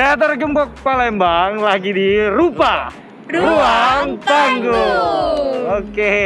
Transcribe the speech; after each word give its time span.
Teater 0.00 0.32
Gembok 0.40 0.80
Palembang 0.80 1.60
lagi 1.60 1.92
di 1.92 2.24
Rupa 2.24 2.88
Ruang 3.28 4.16
Tangguh. 4.24 5.76
Oke. 5.76 6.16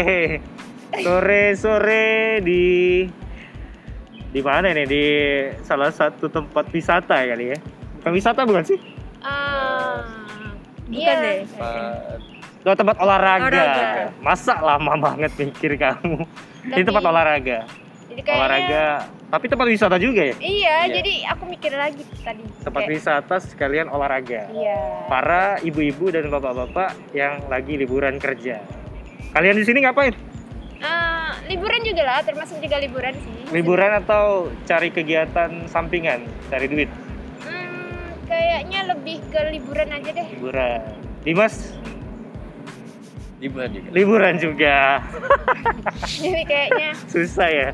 Sore-sore 1.02 2.38
di 2.46 3.02
di 4.30 4.40
mana 4.46 4.70
ini? 4.70 4.86
Di 4.86 5.06
salah 5.66 5.90
satu 5.90 6.30
tempat 6.30 6.70
wisata 6.70 7.18
ya 7.18 7.34
kali 7.34 7.50
ya. 7.50 7.58
Bukan 7.98 8.14
wisata 8.14 8.46
bukan 8.46 8.62
sih? 8.62 8.78
Ah, 9.26 10.06
Bukan 10.86 10.94
iya. 10.94 11.42
deh. 11.42 11.42
Oh, 12.70 12.78
tempat 12.78 12.94
olahraga. 13.02 13.50
Olahraga. 13.50 14.14
Masa 14.22 14.54
lama 14.62 14.94
banget 15.02 15.34
mikir 15.34 15.74
kamu. 15.74 16.22
Ini 16.70 16.82
tempat 16.86 17.02
olahraga. 17.10 17.66
Jadi 18.14 18.22
kayaknya, 18.22 18.38
Olahraga. 18.40 18.86
Tapi 19.26 19.44
tempat 19.50 19.66
wisata 19.66 19.96
juga 19.98 20.22
ya? 20.22 20.34
Iya, 20.38 20.46
Iya. 20.46 20.94
jadi 20.94 21.12
aku 21.26 21.42
mikir 21.50 21.74
lagi 21.74 22.06
tadi. 22.22 22.46
Tempat 22.62 22.80
Kayak- 22.80 22.94
wisata 22.94 23.36
sekalian 23.42 23.86
olahraga. 23.90 24.46
Iya. 24.46 24.78
para 25.04 25.58
ibu-ibu 25.60 26.14
dan 26.14 26.30
bapak-bapak 26.30 26.94
yang 27.10 27.42
lagi 27.50 27.74
liburan 27.74 28.16
kerja. 28.16 28.62
Kalian 29.34 29.58
di 29.58 29.66
sini 29.66 29.82
ngapain? 29.82 30.14
Ah, 30.78 31.34
liburan 31.44 31.82
juga 31.82 32.02
lah, 32.04 32.22
termasuk 32.22 32.62
juga 32.62 32.78
liburan 32.78 33.10
sih. 33.16 33.50
Liburan 33.50 33.98
atau 33.98 34.46
cari 34.62 34.88
kegiatan 34.88 35.66
sampingan, 35.66 36.22
cari 36.46 36.70
duit? 36.70 36.90
Hmm, 37.42 38.14
kayaknya 38.24 38.94
lebih 38.94 39.18
ke 39.26 39.40
liburan 39.50 39.90
aja 39.90 40.10
deh. 40.14 40.26
Liburan. 40.30 40.80
Dimas, 41.24 41.74
liburan 43.44 43.68
juga 43.68 43.88
liburan 43.92 44.34
juga. 44.40 44.78
Jadi 46.24 46.42
kayaknya 46.48 46.90
Susah 47.04 47.48
ya. 47.52 47.68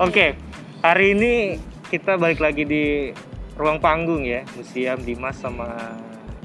Oke, 0.00 0.40
hari 0.80 1.12
ini 1.12 1.60
kita 1.92 2.16
balik 2.16 2.40
lagi 2.40 2.64
di 2.64 3.12
ruang 3.60 3.76
panggung 3.84 4.24
ya, 4.24 4.48
museum 4.56 4.96
Dimas 5.04 5.36
sama 5.36 5.76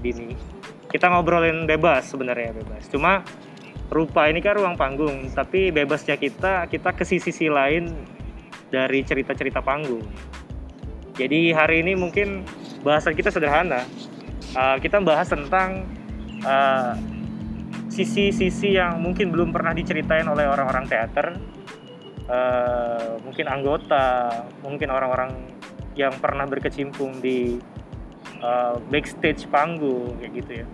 Dini. 0.04 0.36
Kita 0.92 1.08
ngobrolin 1.08 1.64
bebas 1.64 2.12
sebenarnya 2.12 2.52
bebas. 2.52 2.92
Cuma 2.92 3.24
rupa 3.88 4.28
ini 4.28 4.44
kan 4.44 4.60
ruang 4.60 4.76
panggung, 4.76 5.32
tapi 5.32 5.72
bebasnya 5.72 6.20
kita 6.20 6.68
kita 6.68 6.92
ke 6.92 7.08
sisi-sisi 7.08 7.48
lain 7.48 7.96
dari 8.68 9.08
cerita-cerita 9.08 9.64
panggung. 9.64 10.04
Jadi 11.16 11.56
hari 11.56 11.82
ini 11.82 11.96
mungkin 11.96 12.44
bahasan 12.84 13.16
kita 13.16 13.32
sederhana. 13.32 13.88
Uh, 14.56 14.80
kita 14.80 15.00
bahas 15.04 15.28
tentang 15.28 15.88
uh, 16.44 16.96
sisi-sisi 17.98 18.78
yang 18.78 19.02
mungkin 19.02 19.34
belum 19.34 19.50
pernah 19.50 19.74
diceritain 19.74 20.30
oleh 20.30 20.46
orang-orang 20.46 20.86
teater 20.86 21.34
eh, 22.30 23.10
mungkin 23.26 23.46
anggota, 23.50 24.30
mungkin 24.62 24.94
orang-orang 24.94 25.34
yang 25.98 26.14
pernah 26.22 26.46
berkecimpung 26.46 27.18
di 27.18 27.58
eh, 28.38 28.76
backstage 28.94 29.50
panggung 29.50 30.22
kayak 30.22 30.32
gitu 30.46 30.52
ya. 30.62 30.66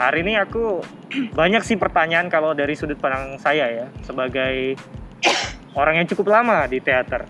Hari 0.00 0.20
ini 0.20 0.36
aku 0.36 0.84
banyak 1.40 1.64
sih 1.64 1.80
pertanyaan 1.80 2.28
kalau 2.28 2.52
dari 2.52 2.76
sudut 2.76 3.00
pandang 3.00 3.40
saya 3.40 3.72
ya 3.72 3.86
sebagai 4.04 4.76
orang 5.80 6.04
yang 6.04 6.06
cukup 6.12 6.28
lama 6.28 6.68
di 6.68 6.76
teater. 6.84 7.24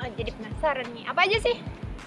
Oh, 0.00 0.08
jadi 0.16 0.32
penasaran 0.32 0.88
nih. 0.96 1.04
Apa 1.12 1.28
aja 1.28 1.38
sih? 1.44 1.56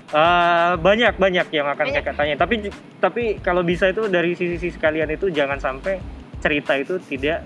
Eh, 0.06 0.72
banyak 0.78 1.18
banyak 1.18 1.48
yang 1.50 1.66
akan 1.66 1.86
Banyak. 1.90 2.06
saya 2.06 2.14
tanya. 2.14 2.36
Tapi 2.38 2.70
tapi 3.02 3.24
kalau 3.42 3.66
bisa 3.66 3.90
itu 3.90 4.06
dari 4.06 4.38
sisi-sisi 4.38 4.78
sekalian 4.78 5.10
itu 5.10 5.34
jangan 5.34 5.58
sampai 5.58 5.98
cerita 6.46 6.78
itu 6.78 7.02
tidak 7.10 7.42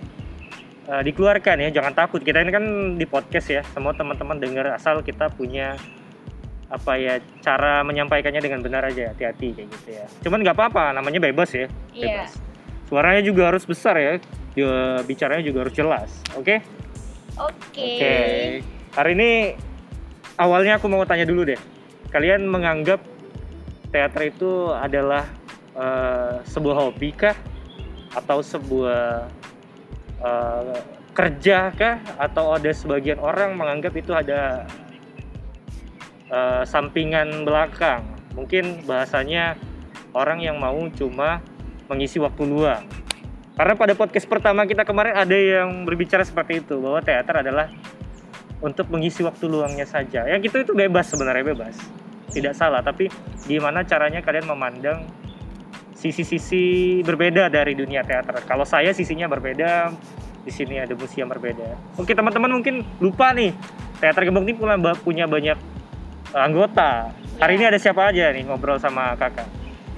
eh, 0.91 1.01
dikeluarkan 1.07 1.63
ya. 1.63 1.69
Jangan 1.71 1.95
takut. 1.95 2.19
Kita 2.19 2.43
ini 2.43 2.51
kan 2.51 2.65
di 2.99 3.07
podcast 3.07 3.47
ya. 3.47 3.61
Semua 3.71 3.95
teman-teman 3.95 4.35
dengar 4.35 4.75
asal 4.75 4.99
kita 4.99 5.31
punya 5.31 5.79
apa 6.69 7.01
ya 7.01 7.17
cara 7.41 7.81
menyampaikannya 7.81 8.45
dengan 8.45 8.61
benar 8.61 8.85
aja 8.85 9.15
hati-hati 9.15 9.55
kayak 9.55 9.69
gitu 9.73 9.89
ya. 9.95 10.05
Cuman 10.21 10.43
nggak 10.43 10.53
apa-apa, 10.59 10.91
namanya 10.91 11.23
bebas 11.23 11.49
ya. 11.55 11.71
Iya. 11.95 12.27
Bebas. 12.27 12.31
Suaranya 12.91 13.23
juga 13.23 13.47
harus 13.47 13.63
besar 13.63 13.95
ya. 13.95 14.19
Dia 14.53 15.01
bicaranya 15.07 15.41
juga 15.45 15.65
harus 15.65 15.73
jelas. 15.73 16.09
Oke? 16.35 16.59
Oke. 17.39 17.79
Oke. 17.79 18.17
Hari 18.99 19.11
ini 19.15 19.31
awalnya 20.35 20.77
aku 20.77 20.91
mau 20.91 21.01
tanya 21.07 21.23
dulu 21.23 21.47
deh. 21.47 21.57
Kalian 22.09 22.45
menganggap 22.49 22.99
teater 23.89 24.29
itu 24.29 24.73
adalah 24.73 25.25
eh, 25.73 26.35
sebuah 26.45 26.75
hobi 26.85 27.09
kah 27.13 27.33
atau 28.13 28.41
sebuah 28.41 29.29
eh, 30.23 30.79
kerja 31.13 31.73
kah 31.75 31.97
atau 32.15 32.55
ada 32.55 32.71
sebagian 32.71 33.19
orang 33.19 33.57
menganggap 33.57 33.93
itu 33.97 34.11
ada 34.15 34.65
eh, 36.29 36.63
sampingan 36.65 37.43
belakang. 37.43 38.05
Mungkin 38.37 38.87
bahasanya 38.87 39.59
orang 40.13 40.39
yang 40.41 40.57
mau 40.57 40.79
cuma 40.95 41.43
mengisi 41.89 42.21
waktu 42.21 42.45
luang. 42.45 42.85
Karena 43.59 43.75
pada 43.75 43.91
podcast 43.91 44.23
pertama 44.23 44.63
kita 44.63 44.87
kemarin 44.87 45.19
ada 45.19 45.35
yang 45.35 45.83
berbicara 45.83 46.23
seperti 46.23 46.63
itu 46.63 46.79
bahwa 46.79 47.03
teater 47.03 47.43
adalah 47.43 47.67
untuk 48.63 48.87
mengisi 48.87 49.19
waktu 49.19 49.51
luangnya 49.51 49.83
saja. 49.83 50.23
Ya 50.23 50.39
gitu 50.39 50.63
itu 50.63 50.71
bebas 50.71 51.11
sebenarnya 51.11 51.43
bebas. 51.43 51.75
Tidak 52.29 52.53
salah, 52.53 52.79
tapi 52.79 53.09
gimana 53.49 53.81
caranya 53.83 54.21
kalian 54.21 54.47
memandang 54.47 55.03
sisi-sisi 55.99 56.99
berbeda 57.03 57.51
dari 57.51 57.75
dunia 57.75 58.07
teater. 58.07 58.39
Kalau 58.47 58.63
saya 58.63 58.95
sisinya 58.95 59.27
berbeda, 59.27 59.91
di 60.47 60.51
sini 60.51 60.79
ada 60.79 60.95
museum 60.95 61.27
berbeda. 61.27 61.99
Oke, 61.99 62.15
teman-teman 62.15 62.47
mungkin 62.55 62.87
lupa 63.03 63.35
nih. 63.35 63.51
Teater 63.99 64.23
Gembong 64.23 64.47
ini 64.47 64.55
punya, 64.55 64.79
punya 64.95 65.25
banyak 65.27 65.59
anggota. 66.31 67.11
Hari 67.43 67.55
Ya. 67.55 67.57
ini 67.59 67.65
ada 67.67 67.79
siapa 67.79 68.15
aja 68.15 68.31
nih 68.31 68.47
ngobrol 68.47 68.79
sama 68.79 69.11
kakak? 69.19 69.47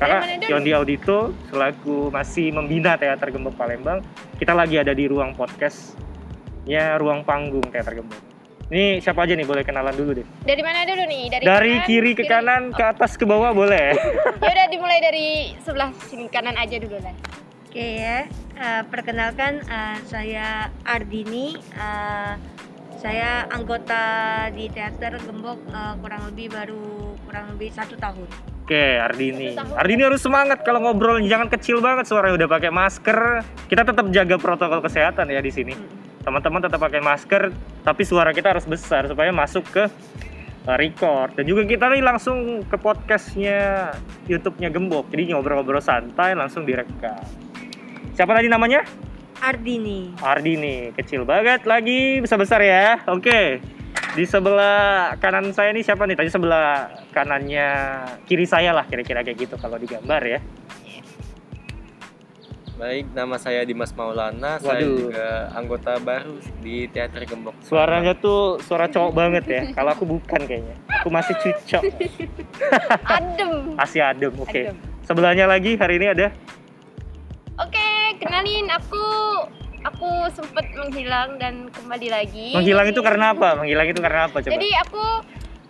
Kakak? 0.01 0.49
Yondi 0.49 0.73
Audito 0.73 1.37
selaku 1.53 2.09
masih 2.09 2.49
membina 2.49 2.97
Teater 2.97 3.29
Gembong 3.29 3.53
Palembang. 3.53 4.01
Kita 4.41 4.57
lagi 4.57 4.81
ada 4.81 4.97
di 4.97 5.05
ruang 5.05 5.37
podcastnya 5.37 6.97
Ruang 6.97 7.21
Panggung 7.21 7.69
Teater 7.69 8.01
Gembong. 8.01 8.30
Ini 8.71 9.03
siapa 9.03 9.27
aja 9.27 9.35
nih 9.35 9.43
boleh 9.43 9.67
kenalan 9.67 9.91
dulu 9.91 10.23
deh. 10.23 10.27
Dari 10.47 10.63
mana 10.63 10.87
dulu 10.87 11.03
nih? 11.03 11.27
Dari, 11.27 11.43
Dari 11.43 11.73
kanan, 11.75 11.87
kiri 11.91 12.11
ke 12.15 12.23
kanan, 12.23 12.63
ke 12.71 12.83
atas 12.87 13.19
ke 13.19 13.27
bawah 13.27 13.51
boleh. 13.51 13.99
Ya 14.41 14.47
udah 14.47 14.67
dimulai 14.71 14.99
dari 15.03 15.27
sebelah 15.59 15.91
sini 16.07 16.31
kanan 16.31 16.55
aja 16.55 16.79
dulu 16.79 16.95
lah. 17.03 17.11
Oke 17.67 17.99
ya, 17.99 18.31
Eh, 18.61 18.83
perkenalkan 18.87 19.59
eh, 19.67 19.97
saya 20.07 20.71
Ardini, 20.87 21.59
Eh, 21.59 22.33
saya 22.95 23.43
anggota 23.51 24.47
di 24.55 24.71
teater 24.71 25.19
Gembok 25.19 25.59
eh, 25.67 25.93
kurang 25.99 26.31
lebih 26.31 26.47
baru 26.55 27.11
kurang 27.27 27.51
lebih 27.51 27.75
satu 27.75 27.99
tahun. 27.99 28.27
Oke, 28.63 29.03
Ardini. 29.03 29.51
Satu 29.51 29.67
tahun. 29.67 29.75
Ardini 29.83 30.01
harus 30.07 30.23
semangat 30.23 30.63
kalau 30.63 30.79
ngobrol 30.79 31.19
jangan 31.27 31.51
kecil 31.51 31.83
banget 31.83 32.07
suaranya 32.07 32.39
udah 32.39 32.49
pakai 32.55 32.71
masker. 32.71 33.19
Kita 33.67 33.83
tetap 33.83 34.07
jaga 34.15 34.39
protokol 34.39 34.79
kesehatan 34.79 35.27
ya 35.27 35.43
di 35.43 35.51
sini. 35.51 36.00
Teman-teman 36.21 36.61
tetap 36.61 36.77
pakai 36.77 37.01
masker, 37.01 37.49
tapi 37.81 38.05
suara 38.05 38.29
kita 38.29 38.53
harus 38.53 38.65
besar 38.69 39.09
supaya 39.09 39.33
masuk 39.33 39.65
ke 39.73 39.83
uh, 40.69 40.77
record. 40.77 41.33
Dan 41.33 41.49
juga 41.49 41.65
kita 41.65 41.89
nih 41.89 42.05
langsung 42.05 42.61
ke 42.65 42.77
podcastnya 42.77 43.89
YouTube-nya 44.29 44.69
Gembok. 44.69 45.09
Jadi 45.09 45.33
ngobrol-ngobrol 45.33 45.81
santai 45.81 46.37
langsung 46.37 46.61
direkam. 46.63 47.17
Siapa 48.13 48.37
tadi 48.37 48.47
namanya? 48.51 48.85
Ardini. 49.41 50.13
Ardini. 50.21 50.93
Kecil 50.93 51.25
banget 51.25 51.65
lagi, 51.65 52.21
besar-besar 52.21 52.61
ya. 52.61 53.01
Oke. 53.09 53.57
Di 54.11 54.27
sebelah 54.27 55.15
kanan 55.17 55.55
saya 55.55 55.73
nih 55.73 55.81
siapa 55.87 56.05
nih? 56.05 56.19
Tadi 56.19 56.29
sebelah 56.29 56.91
kanannya 57.15 57.67
kiri 58.27 58.45
saya 58.45 58.75
lah 58.75 58.85
kira-kira 58.85 59.25
kayak 59.25 59.49
gitu 59.49 59.55
kalau 59.57 59.79
digambar 59.81 60.21
ya. 60.27 60.39
Baik 62.71 63.13
nama 63.13 63.35
saya 63.37 63.61
Dimas 63.61 63.91
Maulana 63.93 64.57
saya 64.57 64.81
Waduh. 64.81 64.97
juga 64.97 65.27
anggota 65.53 65.91
baru 65.99 66.39
di 66.59 66.87
teater 66.87 67.27
Gembok 67.27 67.53
Suaranya 67.61 68.15
tuh 68.15 68.57
suara 68.63 68.87
cowok 68.87 69.11
banget 69.11 69.43
ya. 69.45 69.61
Kalau 69.75 69.91
aku 69.93 70.03
bukan 70.07 70.41
kayaknya. 70.47 70.75
Aku 71.01 71.13
masih 71.13 71.35
cucok. 71.37 71.83
Adem. 73.17 73.75
Masih 73.77 74.01
adem. 74.01 74.33
Oke. 74.39 74.71
Adem. 74.71 74.77
Sebelahnya 75.05 75.45
lagi 75.45 75.75
hari 75.75 75.99
ini 75.99 76.07
ada 76.09 76.27
Oke, 77.59 78.17
kenalin 78.17 78.65
aku 78.73 79.03
aku 79.81 80.09
sempat 80.33 80.65
menghilang 80.73 81.37
dan 81.37 81.69
kembali 81.69 82.07
lagi. 82.09 82.47
menghilang 82.57 82.89
itu 82.89 83.01
karena 83.01 83.33
apa? 83.37 83.57
Menghilang 83.61 83.87
itu 83.89 83.99
karena 84.01 84.25
apa 84.29 84.37
coba? 84.41 84.53
Jadi 84.57 84.69
aku 84.81 85.03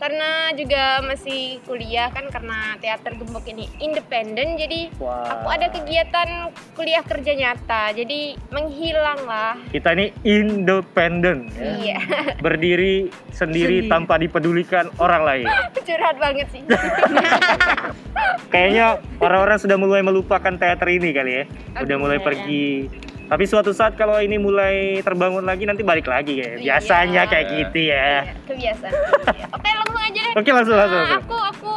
karena 0.01 0.49
juga 0.57 1.05
masih 1.05 1.61
kuliah 1.69 2.09
kan 2.09 2.25
karena 2.33 2.73
teater 2.81 3.13
gembok 3.21 3.45
ini 3.45 3.69
independen 3.77 4.57
jadi 4.57 4.89
Wah. 4.97 5.29
aku 5.29 5.47
ada 5.53 5.69
kegiatan 5.69 6.49
kuliah 6.73 7.05
kerja 7.05 7.37
nyata 7.37 7.93
jadi 7.93 8.33
menghilang 8.49 9.21
lah 9.29 9.61
Kita 9.69 9.93
ini 9.93 10.09
independen 10.25 11.53
ya. 11.53 11.69
iya 11.77 11.99
Berdiri 12.45 13.13
sendiri 13.29 13.85
Sendiri. 13.85 13.91
tanpa 13.93 14.17
dipedulikan 14.17 14.89
orang 14.97 15.21
lain. 15.21 15.47
curhat 15.87 16.17
banget 16.17 16.49
sih 16.49 16.65
Kayaknya 18.53 18.99
orang-orang 19.21 19.57
sudah 19.61 19.77
mulai 19.79 20.01
melupakan 20.03 20.51
teater 20.57 20.87
ini 20.91 21.13
kali 21.15 21.31
ya. 21.31 21.43
Udah 21.79 21.95
mulai 21.97 22.19
pergi. 22.19 22.89
Tapi 23.31 23.47
suatu 23.47 23.71
saat 23.71 23.95
kalau 23.95 24.19
ini 24.19 24.35
mulai 24.35 24.99
terbangun 24.99 25.47
lagi 25.47 25.63
nanti 25.63 25.87
balik 25.87 26.03
lagi 26.03 26.35
kayak 26.35 26.59
biasanya 26.59 27.23
Iya. 27.23 27.31
kayak 27.31 27.45
gitu 27.47 27.79
ya. 27.79 27.95
Iya, 27.95 28.33
kebiasaan 28.43 28.91
Iya. 29.31 29.45
oke 29.55 29.69
langsung 29.71 30.01
aja 30.03 30.19
deh 30.19 30.33
Oke 30.35 30.49
langsung 30.51 30.75
langsung. 30.75 30.99
Nah, 30.99 31.07
langsung. 31.07 31.23
aku 31.23 31.37
aku 31.39 31.75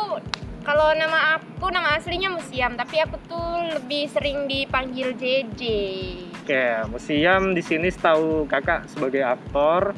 kalau 0.67 0.89
nama 0.99 1.39
aku 1.39 1.67
nama 1.71 1.95
aslinya 1.95 2.35
Musiam, 2.35 2.75
tapi 2.75 2.99
aku 2.99 3.23
tuh 3.31 3.49
lebih 3.71 4.11
sering 4.11 4.51
dipanggil 4.51 5.15
JJ. 5.15 5.63
Oke, 6.43 6.91
Museum 6.91 7.55
di 7.55 7.63
sini 7.63 7.87
setahu 7.87 8.51
kakak 8.51 8.91
sebagai 8.91 9.23
aktor, 9.23 9.95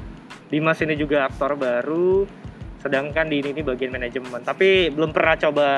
Dimas 0.47 0.77
ini 0.79 0.93
juga 0.93 1.25
aktor 1.25 1.57
baru, 1.57 2.29
sedangkan 2.79 3.27
di 3.27 3.41
ini 3.41 3.57
ini 3.57 3.63
bagian 3.65 3.97
manajemen. 3.97 4.45
Tapi 4.45 4.93
belum 4.93 5.09
pernah 5.11 5.41
coba 5.41 5.69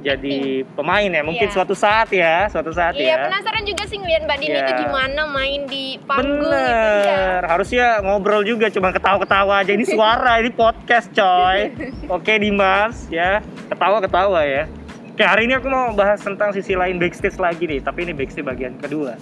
jadi 0.00 0.64
pemain 0.72 1.06
ya, 1.06 1.20
mungkin 1.20 1.48
Iya. 1.48 1.54
suatu 1.54 1.76
saat 1.76 2.08
ya, 2.08 2.48
suatu 2.48 2.72
saat 2.72 2.96
Iya, 2.96 3.04
ya. 3.04 3.16
penasaran 3.28 3.64
juga 3.68 3.84
sih 3.84 4.00
ngeliat 4.00 4.24
Mbak 4.24 4.36
Dini 4.40 4.50
Iya. 4.50 4.62
itu 4.64 4.72
gimana 4.88 5.22
main 5.28 5.60
di 5.68 5.84
panggung 6.08 6.40
gitu 6.40 6.56
ya. 7.04 7.44
Harusnya 7.44 7.86
ngobrol 8.00 8.42
juga, 8.42 8.72
cuma 8.72 8.90
ketawa-ketawa 8.90 9.60
aja. 9.60 9.72
Ini 9.76 9.84
suara, 9.84 10.40
ini 10.40 10.50
podcast 10.50 11.12
coy. 11.12 11.76
Oke 12.16 12.40
Dimas, 12.40 13.12
ya 13.12 13.44
ketawa-ketawa 13.68 14.40
ya. 14.42 14.64
Oke 15.12 15.22
hari 15.22 15.44
ini 15.44 15.60
aku 15.60 15.68
mau 15.68 15.92
bahas 15.92 16.24
tentang 16.24 16.48
sisi 16.50 16.72
lain 16.72 16.96
backstage 16.96 17.36
lagi 17.36 17.68
nih, 17.68 17.84
tapi 17.84 18.08
ini 18.08 18.16
backstage 18.16 18.48
bagian 18.48 18.80
kedua. 18.80 19.20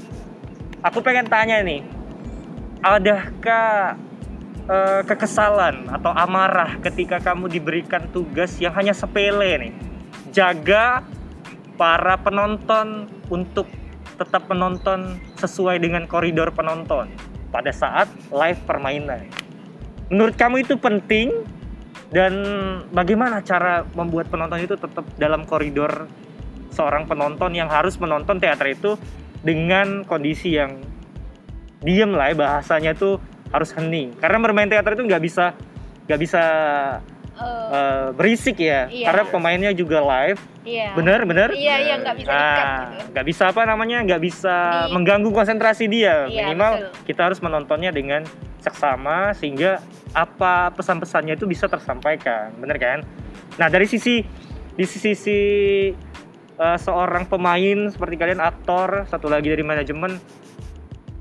Aku 0.86 1.02
pengen 1.02 1.26
tanya 1.26 1.58
nih, 1.58 1.82
adakah 2.80 3.98
eh, 4.68 5.00
kekesalan 5.02 5.88
atau 5.88 6.12
amarah 6.12 6.76
ketika 6.84 7.18
kamu 7.18 7.48
diberikan 7.48 8.04
tugas 8.12 8.60
yang 8.60 8.76
hanya 8.76 8.92
sepele 8.92 9.56
nih, 9.58 9.72
jaga 10.30 11.02
para 11.78 12.18
penonton 12.20 13.06
untuk 13.30 13.68
tetap 14.18 14.50
menonton 14.50 15.22
sesuai 15.38 15.78
dengan 15.78 16.10
koridor 16.10 16.50
penonton 16.50 17.06
pada 17.54 17.70
saat 17.70 18.10
live 18.34 18.60
permainan. 18.66 19.30
Menurut 20.10 20.34
kamu 20.34 20.66
itu 20.66 20.74
penting 20.80 21.46
dan 22.10 22.34
bagaimana 22.90 23.44
cara 23.44 23.84
membuat 23.94 24.32
penonton 24.32 24.58
itu 24.58 24.74
tetap 24.74 25.04
dalam 25.20 25.44
koridor 25.44 26.08
seorang 26.72 27.04
penonton 27.04 27.52
yang 27.54 27.68
harus 27.68 27.96
menonton 28.00 28.40
teater 28.40 28.72
itu 28.72 28.96
dengan 29.44 30.02
kondisi 30.04 30.56
yang 30.56 30.82
diem 31.84 32.10
lah 32.10 32.34
ya, 32.34 32.34
bahasanya 32.34 32.92
tuh 32.98 33.22
harus 33.54 33.70
hening 33.76 34.12
karena 34.18 34.38
bermain 34.42 34.68
teater 34.68 34.98
itu 34.98 35.04
nggak 35.06 35.22
bisa 35.22 35.54
nggak 36.10 36.20
bisa 36.20 36.42
Eh, 37.38 38.06
berisik 38.16 38.58
ya 38.58 38.88
Iya. 38.90 39.06
karena 39.12 39.22
pemainnya 39.30 39.70
juga 39.70 40.02
live 40.02 40.40
iya. 40.66 40.90
bener 40.98 41.22
bener 41.22 41.54
Iya, 41.54 41.76
iya 41.78 41.94
nggak 42.00 42.16
bisa 42.18 42.28
Nah, 42.32 42.50
gitu. 42.98 43.06
nggak 43.14 43.26
bisa 43.28 43.42
apa 43.52 43.62
namanya, 43.62 43.98
nggak 44.02 44.22
bisa 44.24 44.56
Di- 44.56 44.96
mengganggu 44.96 45.30
konsentrasi 45.30 45.84
dia. 45.86 46.26
Iya, 46.26 46.50
Minimal 46.50 46.72
betul. 46.74 46.90
kita 47.06 47.20
harus 47.30 47.38
menontonnya 47.38 47.92
dengan 47.92 48.24
seksama 48.58 49.36
sehingga 49.36 49.78
apa 50.10 50.74
pesan-pesannya 50.74 51.36
itu 51.36 51.46
bisa 51.46 51.68
tersampaikan, 51.68 52.56
bener 52.58 52.74
kan? 52.74 52.98
Nah 53.54 53.68
dari 53.68 53.86
sisi 53.86 54.24
di 54.74 54.84
sisi 54.88 55.38
eh, 56.58 56.78
seorang 56.80 57.30
pemain 57.30 57.86
seperti 57.86 58.18
kalian 58.18 58.42
aktor, 58.42 59.06
satu 59.06 59.30
lagi 59.30 59.46
dari 59.46 59.62
manajemen, 59.62 60.18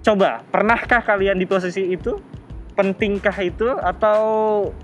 coba 0.02 0.42
pernahkah 0.48 1.04
kalian 1.04 1.38
di 1.38 1.46
posisi 1.46 1.94
itu? 1.94 2.18
Pentingkah 2.78 3.34
itu 3.42 3.74
atau 3.82 4.22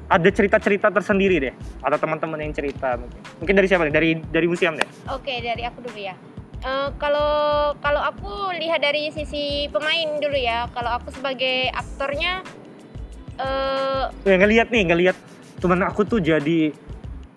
ada 0.09 0.29
cerita-cerita 0.33 0.89
tersendiri 0.89 1.37
deh? 1.37 1.53
Atau 1.85 2.01
teman-teman 2.01 2.41
yang 2.41 2.49
cerita 2.49 2.97
mungkin? 2.97 3.21
Mungkin 3.37 3.53
dari 3.53 3.67
siapa 3.69 3.85
nih? 3.85 3.93
Dari 3.93 4.09
dari 4.33 4.47
museum 4.49 4.73
deh. 4.73 4.89
Oke, 5.13 5.37
dari 5.45 5.61
aku 5.61 5.85
dulu 5.85 5.99
ya. 6.01 6.17
Eh, 6.65 6.89
kalau 6.97 7.71
kalau 7.77 8.01
aku 8.01 8.57
lihat 8.57 8.81
dari 8.81 9.13
sisi 9.13 9.69
pemain 9.69 10.17
dulu 10.17 10.33
ya. 10.33 10.65
Kalau 10.73 10.97
aku 10.97 11.13
sebagai 11.13 11.69
aktornya 11.69 12.41
eh 13.33 14.05
ya 14.29 14.35
ngelihat 14.37 14.69
nih 14.69 14.83
ngelihat 14.93 15.17
temen 15.57 15.81
aku 15.81 16.05
tuh 16.05 16.21
jadi 16.21 16.69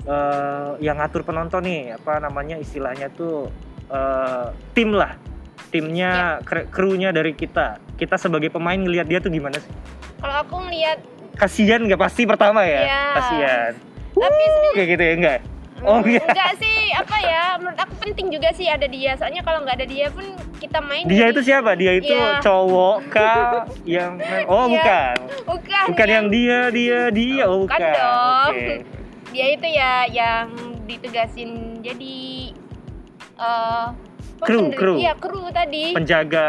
eh, 0.05 0.71
yang 0.85 1.01
ngatur 1.01 1.25
penonton 1.25 1.65
nih 1.65 1.97
apa 1.97 2.21
namanya 2.21 2.61
istilahnya 2.61 3.09
tuh 3.17 3.49
eh, 3.89 4.47
tim 4.77 4.93
lah 4.93 5.17
timnya 5.73 6.45
kre- 6.45 6.69
krunya 6.69 7.17
dari 7.17 7.33
kita 7.33 7.81
kita 7.97 8.21
sebagai 8.21 8.53
pemain 8.53 8.77
ngelihat 8.77 9.09
dia 9.09 9.25
tuh 9.25 9.33
gimana 9.33 9.57
sih 9.57 9.73
kalau 10.17 10.37
aku 10.41 10.55
ngelihat 10.63 10.99
kasihan 11.35 11.81
nggak? 11.81 11.99
Pasti 11.99 12.23
pertama 12.25 12.63
ya? 12.63 12.81
Iya. 12.83 13.03
kasihan. 13.15 13.71
Tapi 14.13 14.43
sebenarnya 14.45 14.73
kayak 14.75 14.89
gitu 14.91 15.03
ya? 15.03 15.15
Enggak 15.15 15.41
Oh, 15.79 16.01
mm, 16.01 16.09
iya. 16.09 16.25
enggak 16.25 16.53
sih. 16.57 16.81
Apa 16.91 17.17
ya? 17.21 17.45
Menurut 17.57 17.77
aku 17.77 17.95
penting 18.01 18.27
juga 18.31 18.49
sih 18.51 18.65
ada 18.65 18.87
dia. 18.87 19.13
Soalnya 19.15 19.45
kalau 19.45 19.61
nggak 19.61 19.77
ada 19.77 19.87
dia 19.87 20.09
pun 20.09 20.25
kita 20.57 20.81
main 20.81 21.05
dia 21.05 21.21
jadi- 21.23 21.33
itu 21.33 21.41
siapa? 21.45 21.77
Dia 21.77 21.93
itu 21.95 22.11
Iya. 22.11 22.41
cowok 22.41 22.97
kah? 23.07 23.69
Yang 23.85 24.13
oh 24.49 24.65
Iya. 24.65 24.73
bukan. 24.73 25.15
Bukan 25.45 25.85
bukan 25.87 26.09
yang 26.09 26.27
dia 26.27 26.59
dia 26.71 27.01
dia. 27.11 27.45
Oh 27.45 27.63
Bukan 27.63 27.77
bukan. 27.77 27.93
dong. 27.93 28.51
oke. 28.51 28.75
Dia 29.29 29.47
itu 29.53 29.67
ya 29.69 29.93
yang 30.09 30.49
ditugasin 30.87 31.51
jadi 31.83 32.17
eh 33.37 33.87
apa 34.37 34.45
Kru, 34.45 34.69
kru. 34.71 34.95
iya 34.97 35.13
kru 35.13 35.45
tadi. 35.51 35.93
Penjaga 35.93 36.49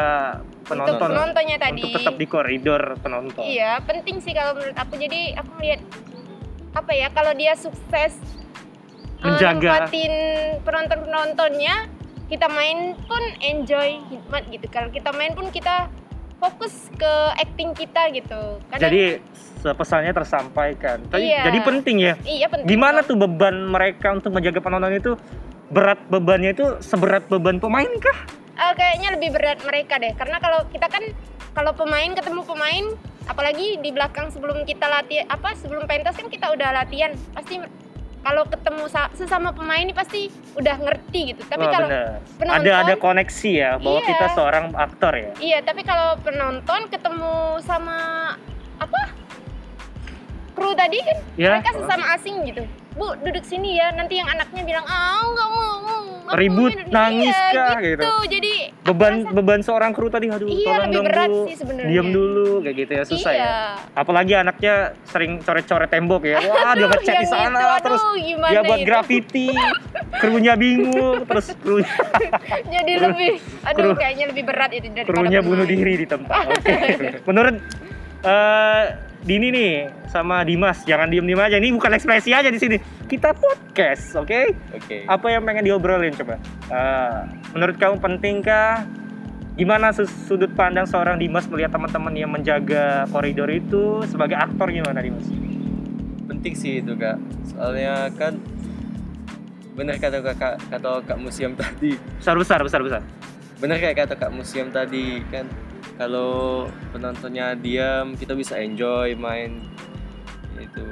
untuk 0.68 1.00
penonton 1.00 1.10
penontonnya 1.10 1.58
tadi 1.58 1.82
untuk 1.82 1.98
tetap 1.98 2.16
di 2.16 2.28
koridor 2.28 2.82
penonton 3.00 3.42
Iya, 3.42 3.80
penting 3.84 4.20
sih 4.20 4.32
kalau 4.32 4.54
menurut 4.54 4.76
aku. 4.76 4.94
Jadi 4.96 5.32
aku 5.34 5.50
melihat 5.56 5.82
apa 6.74 6.92
ya, 6.92 7.08
kalau 7.10 7.32
dia 7.32 7.56
sukses 7.56 8.14
eh, 8.14 9.24
Menjaga. 9.24 9.88
nempatin 9.88 10.14
penonton-penontonnya, 10.62 11.76
kita 12.28 12.48
main 12.48 12.94
pun 13.08 13.24
enjoy 13.40 13.98
hikmat 14.06 14.44
gitu. 14.48 14.66
Kalau 14.68 14.90
kita 14.90 15.10
main 15.12 15.34
pun 15.34 15.50
kita 15.50 15.90
fokus 16.38 16.94
ke 16.94 17.14
acting 17.36 17.74
kita 17.74 18.14
gitu. 18.14 18.62
Kadang, 18.68 18.84
Jadi 18.84 19.02
pesannya 19.68 20.14
tersampaikan. 20.14 21.02
Tadi 21.10 21.28
Iya. 21.28 21.50
jadi 21.50 21.60
penting 21.60 21.98
ya. 21.98 22.14
iya 22.24 22.46
penting. 22.46 22.70
Gimana 22.70 23.02
dong. 23.02 23.08
tuh 23.10 23.18
beban 23.18 23.58
mereka 23.66 24.14
untuk 24.14 24.32
menjaga 24.32 24.62
penonton 24.62 24.94
itu 24.94 25.12
berat 25.68 26.00
bebannya 26.08 26.54
itu 26.54 26.78
seberat 26.80 27.26
beban 27.26 27.58
pemain 27.58 27.90
kah? 27.98 28.20
Eh, 28.58 28.74
kayaknya 28.74 29.14
lebih 29.14 29.30
berat 29.32 29.62
mereka 29.62 30.02
deh, 30.02 30.18
karena 30.18 30.42
kalau 30.42 30.66
kita 30.68 30.90
kan 30.90 31.04
kalau 31.54 31.72
pemain 31.72 32.10
ketemu 32.10 32.42
pemain, 32.42 32.86
apalagi 33.26 33.78
di 33.78 33.94
belakang 33.94 34.34
sebelum 34.34 34.66
kita 34.66 34.88
latihan 34.88 35.30
apa 35.30 35.54
sebelum 35.54 35.86
pentas 35.86 36.18
kan 36.18 36.26
kita 36.26 36.50
udah 36.50 36.74
latihan, 36.74 37.14
pasti 37.32 37.62
kalau 38.20 38.44
ketemu 38.44 38.90
sa- 38.90 39.14
sesama 39.14 39.54
pemain 39.54 39.80
ini 39.80 39.94
pasti 39.94 40.28
udah 40.54 40.74
ngerti 40.76 41.32
gitu. 41.32 41.42
Tapi 41.46 41.64
Wah, 41.64 41.72
kalau 41.72 41.88
bener. 41.88 42.10
penonton- 42.36 42.66
ada 42.66 42.74
ada 42.84 42.94
koneksi 42.98 43.52
ya 43.54 43.72
bahwa 43.78 44.00
Iya. 44.00 44.10
kita 44.10 44.26
seorang 44.34 44.66
aktor 44.74 45.14
ya. 45.14 45.30
iya, 45.38 45.58
tapi 45.62 45.82
kalau 45.82 46.18
penonton 46.18 46.82
ketemu 46.90 47.34
sama 47.62 47.98
apa 48.78 49.02
kru 50.52 50.74
tadi 50.74 50.98
kan 51.00 51.18
Ya. 51.38 51.50
mereka 51.54 51.78
sesama 51.78 52.06
asing 52.12 52.42
gitu. 52.44 52.66
Bu 52.98 53.14
duduk 53.20 53.46
sini 53.46 53.78
ya, 53.78 53.94
nanti 53.94 54.18
yang 54.18 54.26
anaknya 54.28 54.62
bilang 54.64 54.82
ah 54.84 55.22
nggak 55.24 55.50
mau, 55.52 55.78
Ribut, 56.34 56.74
mau." 56.74 56.90
nangis 56.90 57.30
Iya, 57.32 57.54
kah, 57.54 57.78
gitu. 57.78 58.02
gitu. 58.02 58.10
Jadi 58.28 58.54
Beban 58.82 59.14
rasa- 59.20 59.32
beban 59.32 59.60
seorang 59.62 59.92
kru 59.92 60.08
tadi 60.08 60.26
aduh 60.28 60.44
Iya, 60.44 60.66
tolong 60.66 60.82
lebih 60.82 60.96
dong 60.96 61.06
berat 61.06 61.30
Bu. 61.30 61.40
sih 61.46 61.56
sebenarnya. 61.56 61.90
Diam 61.92 62.08
dulu 62.10 62.50
kayak 62.60 62.76
gitu 62.76 62.92
ya 62.92 63.04
susah 63.06 63.32
iya. 63.32 63.46
ya. 63.46 63.56
Apalagi 63.94 64.34
anaknya 64.34 64.76
sering 65.06 65.32
coret-coret 65.40 65.88
tembok 65.88 66.24
ya. 66.26 66.40
Wah, 66.42 66.74
dia 66.74 66.88
ngechat 66.88 67.16
di 67.16 67.28
sana 67.28 67.46
itu, 67.54 67.68
aduh, 67.70 67.80
terus 67.86 68.02
dia 68.44 68.62
buat 68.62 68.80
itu? 68.80 68.88
graffiti. 68.88 69.48
Krunya 70.18 70.54
bingung, 70.56 71.22
terus 71.22 71.54
krunya 71.56 71.94
Jadi 72.74 72.92
Kru- 72.92 73.06
lebih, 73.08 73.32
aduh 73.62 73.84
kru- 73.86 73.98
kayaknya 74.00 74.26
lebih 74.26 74.44
berat 74.44 74.72
itu 74.74 74.88
daripada 74.90 75.14
krunya 75.14 75.40
bunuh 75.40 75.66
diri 75.66 75.94
di 75.96 76.08
tempat. 76.08 76.44
Oke. 76.56 76.74
Menurut 77.24 77.56
eh, 78.24 78.84
Dini 79.26 79.50
nih 79.50 79.72
sama 80.14 80.46
Dimas, 80.46 80.86
jangan 80.86 81.10
diem-diem 81.10 81.42
aja. 81.42 81.58
Ini 81.58 81.74
bukan 81.74 81.92
ekspresi 81.98 82.32
aja 82.32 82.48
di 82.48 82.60
sini. 82.62 82.78
Kita 83.08 83.34
podcast, 83.34 84.14
oke? 84.14 84.42
Oke. 84.78 84.98
Apa 85.10 85.28
yang 85.34 85.42
pengen 85.48 85.66
diobrolin 85.66 86.14
coba? 86.14 86.38
Eh, 86.70 87.20
menurut 87.56 87.76
kamu 87.80 87.98
pentingkah? 87.98 88.86
Gimana 89.58 89.90
sudut 89.90 90.54
pandang 90.54 90.86
seorang 90.86 91.18
Dimas 91.18 91.50
melihat 91.50 91.74
teman-teman 91.74 92.14
yang 92.14 92.30
menjaga 92.30 93.10
koridor 93.10 93.50
itu 93.50 94.06
sebagai 94.06 94.38
aktor 94.38 94.70
gimana 94.70 95.02
Dimas? 95.02 95.26
Penting 96.30 96.54
sih 96.54 96.86
itu 96.86 96.94
kak. 96.94 97.18
Soalnya 97.50 98.14
kan 98.14 98.38
benar 99.74 99.98
kata 99.98 100.22
kakak 100.22 100.62
kata 100.70 101.02
kak 101.10 101.18
museum 101.18 101.58
tadi. 101.58 101.98
Besar 102.22 102.38
besar 102.38 102.62
besar 102.62 102.82
besar. 102.86 103.02
Benar 103.58 103.82
kayak 103.82 104.06
kata 104.06 104.14
kak 104.14 104.30
museum 104.30 104.70
tadi 104.70 105.26
kan. 105.34 105.50
Kalau 105.98 106.64
penontonnya 106.92 107.54
diam, 107.54 108.14
kita 108.14 108.32
bisa 108.32 108.54
enjoy 108.56 109.14
main 109.14 109.66
itu. 110.56 110.86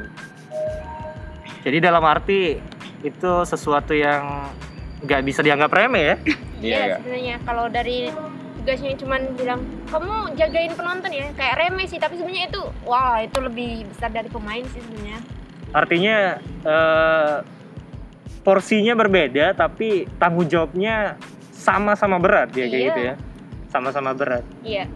Jadi 1.61 1.77
dalam 1.79 2.01
arti 2.01 2.57
itu 3.01 3.31
sesuatu 3.43 3.93
yang 3.93 4.49
nggak 5.01 5.21
bisa 5.21 5.41
dianggap 5.41 5.69
remeh 5.71 6.03
ya? 6.03 6.15
Iya 6.17 6.33
Iya 6.57 6.79
kak. 6.87 6.97
sebenarnya 6.99 7.35
kalau 7.41 7.65
dari 7.67 7.97
tugasnya 8.55 8.97
cuman 8.97 9.21
bilang 9.35 9.61
kamu 9.85 10.13
jagain 10.33 10.73
penonton 10.73 11.11
ya 11.11 11.29
kayak 11.31 11.55
remeh 11.59 11.85
sih 11.85 12.01
tapi 12.01 12.17
sebenarnya 12.17 12.49
itu 12.49 12.61
wah 12.81 13.21
itu 13.21 13.37
lebih 13.37 13.85
besar 13.85 14.09
dari 14.09 14.25
pemain 14.25 14.65
sih 14.65 14.81
sebenarnya. 14.81 15.19
Artinya 15.69 16.15
eh, 16.65 17.35
porsinya 18.41 18.93
berbeda 18.95 19.53
tapi 19.53 20.09
tanggung 20.17 20.45
jawabnya 20.45 21.17
sama-sama 21.51 22.17
berat 22.17 22.49
ya 22.51 22.65
kayak 22.65 22.73
Iya. 22.73 22.87
gitu 22.87 23.01
ya. 23.03 23.13
Sama-sama 23.75 24.15
berat. 24.15 24.47
Iya. 24.63 24.87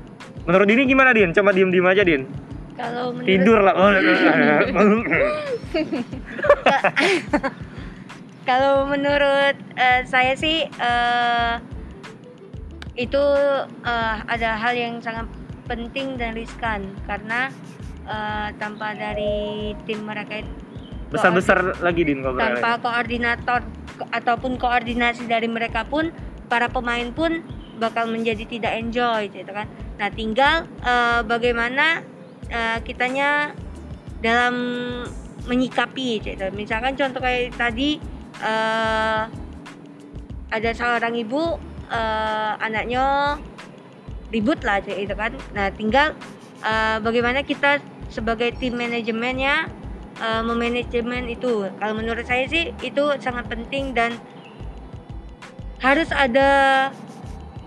Menurut 0.48 0.64
Dini 0.72 0.88
gimana 0.88 1.12
Din? 1.12 1.36
Coba 1.36 1.52
diem-diem 1.52 1.84
aja 1.84 2.00
Din. 2.08 2.24
Kalau 2.80 3.12
menurut 3.12 3.28
Tidur 3.28 3.60
lah. 3.60 3.76
Oh, 3.76 3.92
kalau 8.48 8.88
menurut 8.88 9.56
eh, 9.76 10.08
saya 10.08 10.32
sih 10.40 10.64
eh, 10.64 11.54
itu 12.96 13.24
eh, 13.84 14.16
ada 14.24 14.56
hal 14.56 14.80
yang 14.80 15.04
sangat 15.04 15.28
penting 15.68 16.16
dan 16.16 16.40
riskan 16.40 16.88
karena 17.04 17.52
eh, 18.08 18.48
tanpa 18.56 18.96
dari 18.96 19.76
tim 19.84 20.08
mereka 20.08 20.40
itu 20.40 20.52
Besar-besar 21.10 21.84
lagi 21.84 22.06
Din 22.08 22.22
tanpa 22.24 22.80
koordinator 22.80 23.60
ko- 24.00 24.08
ataupun 24.08 24.56
koordinasi 24.56 25.26
dari 25.26 25.52
mereka 25.52 25.84
pun 25.84 26.14
para 26.48 26.72
pemain 26.72 27.12
pun 27.12 27.44
bakal 27.80 28.12
menjadi 28.12 28.44
tidak 28.44 28.76
enjoy 28.76 29.32
gitu 29.32 29.50
kan. 29.50 29.66
Nah 29.96 30.12
tinggal 30.12 30.68
eh, 30.84 31.22
bagaimana 31.24 32.04
eh, 32.52 32.78
kitanya 32.84 33.56
dalam 34.20 34.54
menyikapi 35.48 36.20
gitu. 36.20 36.44
Misalkan 36.54 37.00
contoh 37.00 37.24
kayak 37.24 37.56
tadi 37.56 37.98
eh, 38.44 39.24
ada 40.50 40.70
seorang 40.76 41.16
ibu 41.16 41.56
eh, 41.88 42.54
anaknya 42.60 43.40
ribut 44.30 44.62
lah 44.68 44.84
gitu 44.84 45.16
kan. 45.16 45.34
Nah 45.56 45.72
tinggal 45.72 46.14
eh, 46.62 46.98
bagaimana 47.00 47.42
kita 47.48 47.80
sebagai 48.10 48.52
tim 48.58 48.76
manajemennya 48.76 49.80
uh, 50.20 50.42
memanajemen 50.44 51.32
itu. 51.32 51.68
Kalau 51.80 51.94
menurut 51.96 52.26
saya 52.28 52.46
sih 52.46 52.76
itu 52.84 53.04
sangat 53.20 53.48
penting 53.48 53.96
dan 53.96 54.16
harus 55.80 56.12
ada 56.12 56.50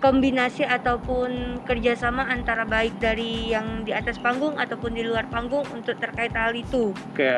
kombinasi 0.02 0.66
ataupun 0.66 1.62
kerjasama 1.62 2.26
antara 2.26 2.66
baik 2.66 2.98
dari 2.98 3.54
yang 3.54 3.86
di 3.86 3.94
atas 3.94 4.18
panggung 4.18 4.58
ataupun 4.58 4.98
di 4.98 5.06
luar 5.06 5.30
panggung 5.30 5.62
untuk 5.70 5.94
terkait 6.02 6.34
hal 6.34 6.52
itu. 6.58 6.90
Oke. 7.14 7.30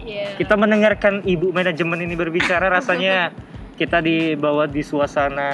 Iya. 0.00 0.40
Kita 0.40 0.56
mendengarkan 0.56 1.20
ibu 1.28 1.52
manajemen 1.52 2.00
ini 2.00 2.16
berbicara 2.16 2.72
rasanya 2.80 3.36
kita 3.80 4.04
dibawa 4.04 4.68
di 4.68 4.84
suasana 4.84 5.48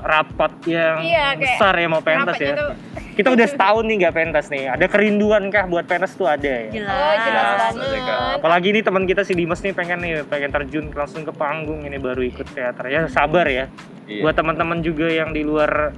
rapat 0.00 0.64
yang 0.64 1.04
Iya, 1.04 1.36
besar 1.36 1.76
ya 1.76 1.92
mau 1.92 2.00
pentas 2.00 2.40
ya. 2.40 2.56
tuh- 2.56 2.72
Kita 3.10 3.36
udah 3.36 3.44
setahun 3.44 3.84
nih 3.84 3.96
nggak 4.00 4.14
pentas 4.16 4.48
nih. 4.48 4.72
Ada 4.72 4.88
kerinduan 4.88 5.52
kah 5.52 5.68
buat 5.68 5.84
pentas 5.84 6.16
tuh 6.16 6.24
ada 6.24 6.40
ya? 6.40 6.72
Jelas. 6.72 6.88
Oh, 6.88 7.14
jelas 7.20 7.52
Jelas, 7.52 7.74
banget. 7.76 8.36
Apalagi 8.40 8.68
nih 8.72 8.80
teman 8.80 9.04
kita 9.04 9.22
si 9.28 9.36
Dimas 9.36 9.60
nih 9.60 9.76
pengen 9.76 10.00
nih 10.00 10.24
pengen 10.24 10.48
terjun 10.48 10.88
langsung 10.88 11.28
ke 11.28 11.32
panggung 11.36 11.84
ini 11.84 12.00
baru 12.00 12.24
ikut 12.24 12.48
teater 12.48 12.88
ya 12.88 13.04
sabar 13.12 13.44
ya. 13.44 13.68
Iya. 14.08 14.24
Buat 14.24 14.40
teman-teman 14.40 14.80
juga 14.80 15.12
yang 15.12 15.36
di 15.36 15.44
luar 15.44 15.92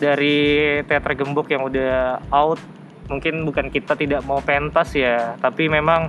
dari 0.00 0.40
teater 0.82 1.12
gembok 1.12 1.52
yang 1.52 1.60
udah 1.62 2.24
out 2.32 2.56
mungkin 3.12 3.44
bukan 3.44 3.68
kita 3.68 3.92
tidak 3.92 4.24
mau 4.24 4.40
pentas 4.40 4.96
ya, 4.96 5.36
tapi 5.36 5.68
memang 5.68 6.08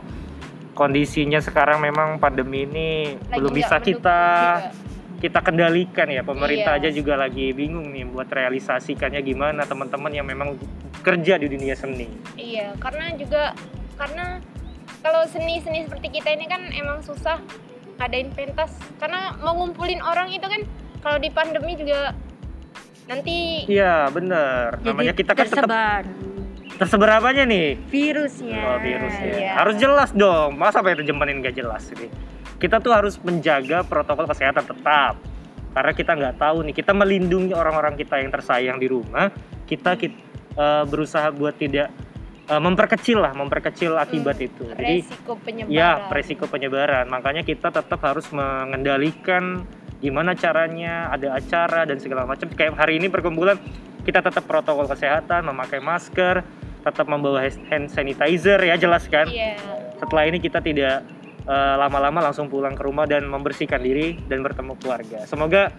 kondisinya 0.74 1.38
sekarang 1.38 1.78
memang 1.80 2.18
pandemi 2.18 2.64
ini 2.64 2.90
Lagi 3.20 3.36
belum 3.36 3.52
bisa 3.52 3.78
kita 3.78 4.22
juga. 4.64 4.93
Kita 5.24 5.39
kendalikan 5.39 6.12
ya. 6.12 6.20
Pemerintah 6.20 6.75
Iya. 6.75 6.84
aja 6.84 6.89
juga 6.92 7.15
lagi 7.15 7.56
bingung 7.56 7.88
nih 7.88 8.03
buat 8.06 8.27
realisasikannya 8.27 9.24
gimana 9.24 9.63
teman-teman 9.63 10.12
yang 10.12 10.27
memang 10.27 10.60
kerja 11.00 11.39
di 11.39 11.48
dunia 11.48 11.72
seni. 11.74 12.12
Iya, 12.36 12.75
karena 12.75 13.15
juga 13.15 13.56
karena 13.96 14.44
kalau 15.00 15.24
seni-seni 15.24 15.88
seperti 15.88 16.20
kita 16.20 16.27
ini 16.30 16.44
kan 16.44 16.68
emang 16.70 17.00
susah 17.00 17.39
ngadain 17.96 18.36
pentas 18.36 18.75
karena 19.00 19.32
mau 19.39 19.56
ngumpulin 19.56 20.03
orang 20.03 20.27
itu 20.27 20.44
kan 20.44 20.60
kalau 21.00 21.15
di 21.18 21.32
pandemi 21.32 21.80
juga 21.80 22.12
nanti 23.06 23.63
Iya, 23.63 24.12
bener. 24.12 24.75
Jadi 24.75 24.88
Namanya 24.92 25.13
kita 25.13 25.32
kan 25.32 25.39
tetap 25.39 25.48
tersebar 25.56 26.03
tersebar 26.74 27.10
apanya 27.13 27.44
nih? 27.46 27.80
virusnya. 27.88 28.60
Oh, 28.65 28.80
virus 28.82 29.15
ya. 29.15 29.32
Iya. 29.32 29.51
Harus 29.56 29.75
jelas 29.77 30.10
dong. 30.12 30.58
Masa 30.58 30.84
apa 30.84 30.92
itu 30.92 31.06
jemanin 31.06 31.39
nggak 31.39 31.56
jelas 31.56 31.88
ini? 31.96 32.12
Kita 32.63 32.79
tuh 32.79 32.96
harus 32.96 33.20
menjaga 33.20 33.84
protokol 33.84 34.24
kesehatan 34.24 34.63
tetap. 34.63 35.20
Karena 35.74 35.91
kita 35.91 36.12
nggak 36.15 36.36
tahu 36.39 36.63
nih, 36.63 36.75
kita 36.79 36.96
melindungi 36.96 37.51
orang-orang 37.51 38.00
kita 38.00 38.24
yang 38.24 38.32
tersayang 38.32 38.79
di 38.79 38.88
rumah. 38.88 39.27
Kita, 39.67 40.00
kit- 40.00 40.15
eh, 40.53 40.84
berusaha 40.88 41.27
buat 41.29 41.60
tidak 41.60 41.91
eh, 42.43 42.62
memperkecil 42.62 43.20
lah, 43.20 43.32
memperkecil 43.34 43.96
akibat 43.96 44.36
Hmm, 44.36 44.48
itu. 44.48 44.63
Jadi 44.70 44.96
resiko 45.00 45.34
penyebaran. 45.36 45.75
ya 45.75 45.91
resiko 46.08 46.46
penyebaran. 46.46 47.05
Makanya 47.08 47.41
kita 47.41 47.67
tetap 47.67 48.00
harus 48.00 48.27
mengendalikan 48.32 49.63
gimana 50.00 50.36
caranya, 50.36 51.08
ada 51.10 51.36
acara 51.36 51.84
dan 51.84 52.00
segala 52.00 52.24
macam. 52.24 52.48
Kayak 52.51 52.75
hari 52.75 53.00
ini 53.00 53.08
perkumpulan 53.08 53.55
kita 54.03 54.20
tetap 54.20 54.43
protokol 54.43 54.86
kesehatan, 54.86 55.48
memakai 55.48 55.79
masker, 55.79 56.43
tetap 56.84 57.08
membawa 57.08 57.39
hand 57.43 57.88
sanitizer 57.88 58.60
ya 58.60 58.75
jelas 58.75 59.08
kan. 59.08 59.25
Iya. 59.25 59.55
Setelah 60.00 60.24
ini 60.27 60.38
kita 60.38 60.60
tidak 60.60 61.08
eh, 61.48 61.76
lama-lama 61.78 62.20
langsung 62.32 62.48
pulang 62.48 62.76
ke 62.76 62.84
rumah 62.84 63.08
dan 63.08 63.28
membersihkan 63.28 63.84
diri 63.84 64.20
dan 64.28 64.44
bertemu 64.44 64.74
keluarga. 64.80 65.24
Semoga 65.28 65.72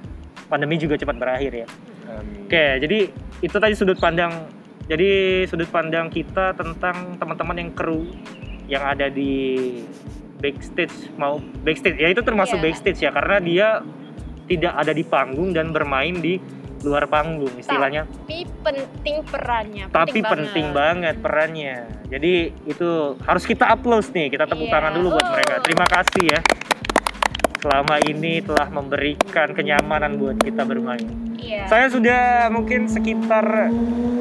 pandemi 0.49 0.77
juga 0.77 1.01
cepat 1.01 1.17
berakhir 1.17 1.53
ya. 1.65 1.67
Amin. 2.15 2.47
Oke, 2.47 2.65
jadi 2.85 2.99
itu 3.41 3.57
tadi 3.57 3.75
sudut 3.75 3.99
pandang 3.99 4.49
jadi 4.85 5.45
sudut 5.49 5.69
pandang 5.73 6.13
kita 6.13 6.53
tentang 6.53 7.17
teman-teman 7.17 7.57
yang 7.57 7.71
kru 7.73 8.05
yang 8.69 8.85
ada 8.85 9.09
di 9.09 9.81
backstage 10.41 11.09
mau 11.17 11.41
backstage 11.65 11.97
ya 11.97 12.13
itu 12.13 12.21
termasuk 12.21 12.61
Iya. 12.61 12.65
backstage 12.69 13.01
ya 13.01 13.11
karena 13.13 13.37
dia 13.41 13.69
tidak 14.45 14.77
ada 14.77 14.93
di 14.93 15.05
panggung 15.05 15.57
dan 15.57 15.73
bermain 15.73 16.21
di 16.21 16.37
luar 16.85 17.09
panggung 17.09 17.51
istilahnya. 17.57 18.05
Tapi 18.05 18.45
penting 18.61 19.17
perannya. 19.25 19.85
tapi 19.89 20.21
penting 20.21 20.67
banget 20.71 21.17
perannya. 21.19 21.89
Jadi 22.07 22.33
itu 22.65 22.89
harus 23.21 23.45
kita 23.45 23.65
applause 23.67 24.13
nih 24.13 24.29
kita 24.29 24.45
tepuk 24.45 24.69
Iya. 24.69 24.75
tangan 24.77 24.93
dulu 24.95 25.17
buat 25.17 25.25
Oh. 25.25 25.33
mereka 25.33 25.55
terima 25.61 25.87
kasih 25.89 26.25
ya. 26.29 26.41
Selama 27.59 27.97
ini 27.99 28.45
telah 28.45 28.69
memberikan 28.69 29.49
kenyamanan 29.51 30.21
buat 30.21 30.37
kita 30.37 30.63
bermain. 30.63 31.09
Iya. 31.35 31.69
saya 31.69 31.89
sudah 31.89 32.49
mungkin 32.49 32.89
sekitar 32.89 33.69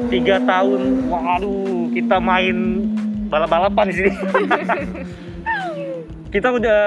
tiga 0.08 0.40
tahun. 0.40 1.08
Waduh 1.08 1.88
kita 1.90 2.20
main 2.20 2.56
balap-balapan 3.28 3.84
di 3.88 3.94
sini. 3.94 4.10
Kita 6.28 6.50
udah 6.50 6.80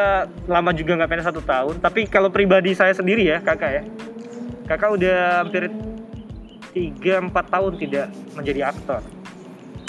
lama 0.43 0.75
juga 0.75 0.99
nggak 0.99 1.07
pentas 1.07 1.23
satu 1.25 1.39
tahun. 1.39 1.79
Tapi 1.79 2.03
kalau 2.05 2.27
pribadi 2.27 2.75
saya 2.75 2.91
sendiri 2.91 3.23
ya 3.23 3.39
kakak 3.39 3.71
ya 3.71 3.83
kakak 4.67 4.99
udah 4.99 5.41
hampir 5.43 5.71
tiga 6.75 7.23
empat 7.23 7.49
tahun 7.49 7.73
tidak 7.79 8.07
menjadi 8.35 8.69
aktor 8.69 9.01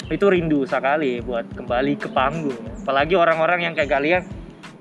itu 0.09 0.25
rindu 0.25 0.65
sekali 0.65 1.21
buat 1.21 1.45
kembali 1.53 1.93
ke 1.99 2.09
panggung 2.09 2.57
apalagi 2.81 3.13
orang-orang 3.13 3.69
yang 3.69 3.73
kayak 3.77 3.91
kalian 3.93 4.23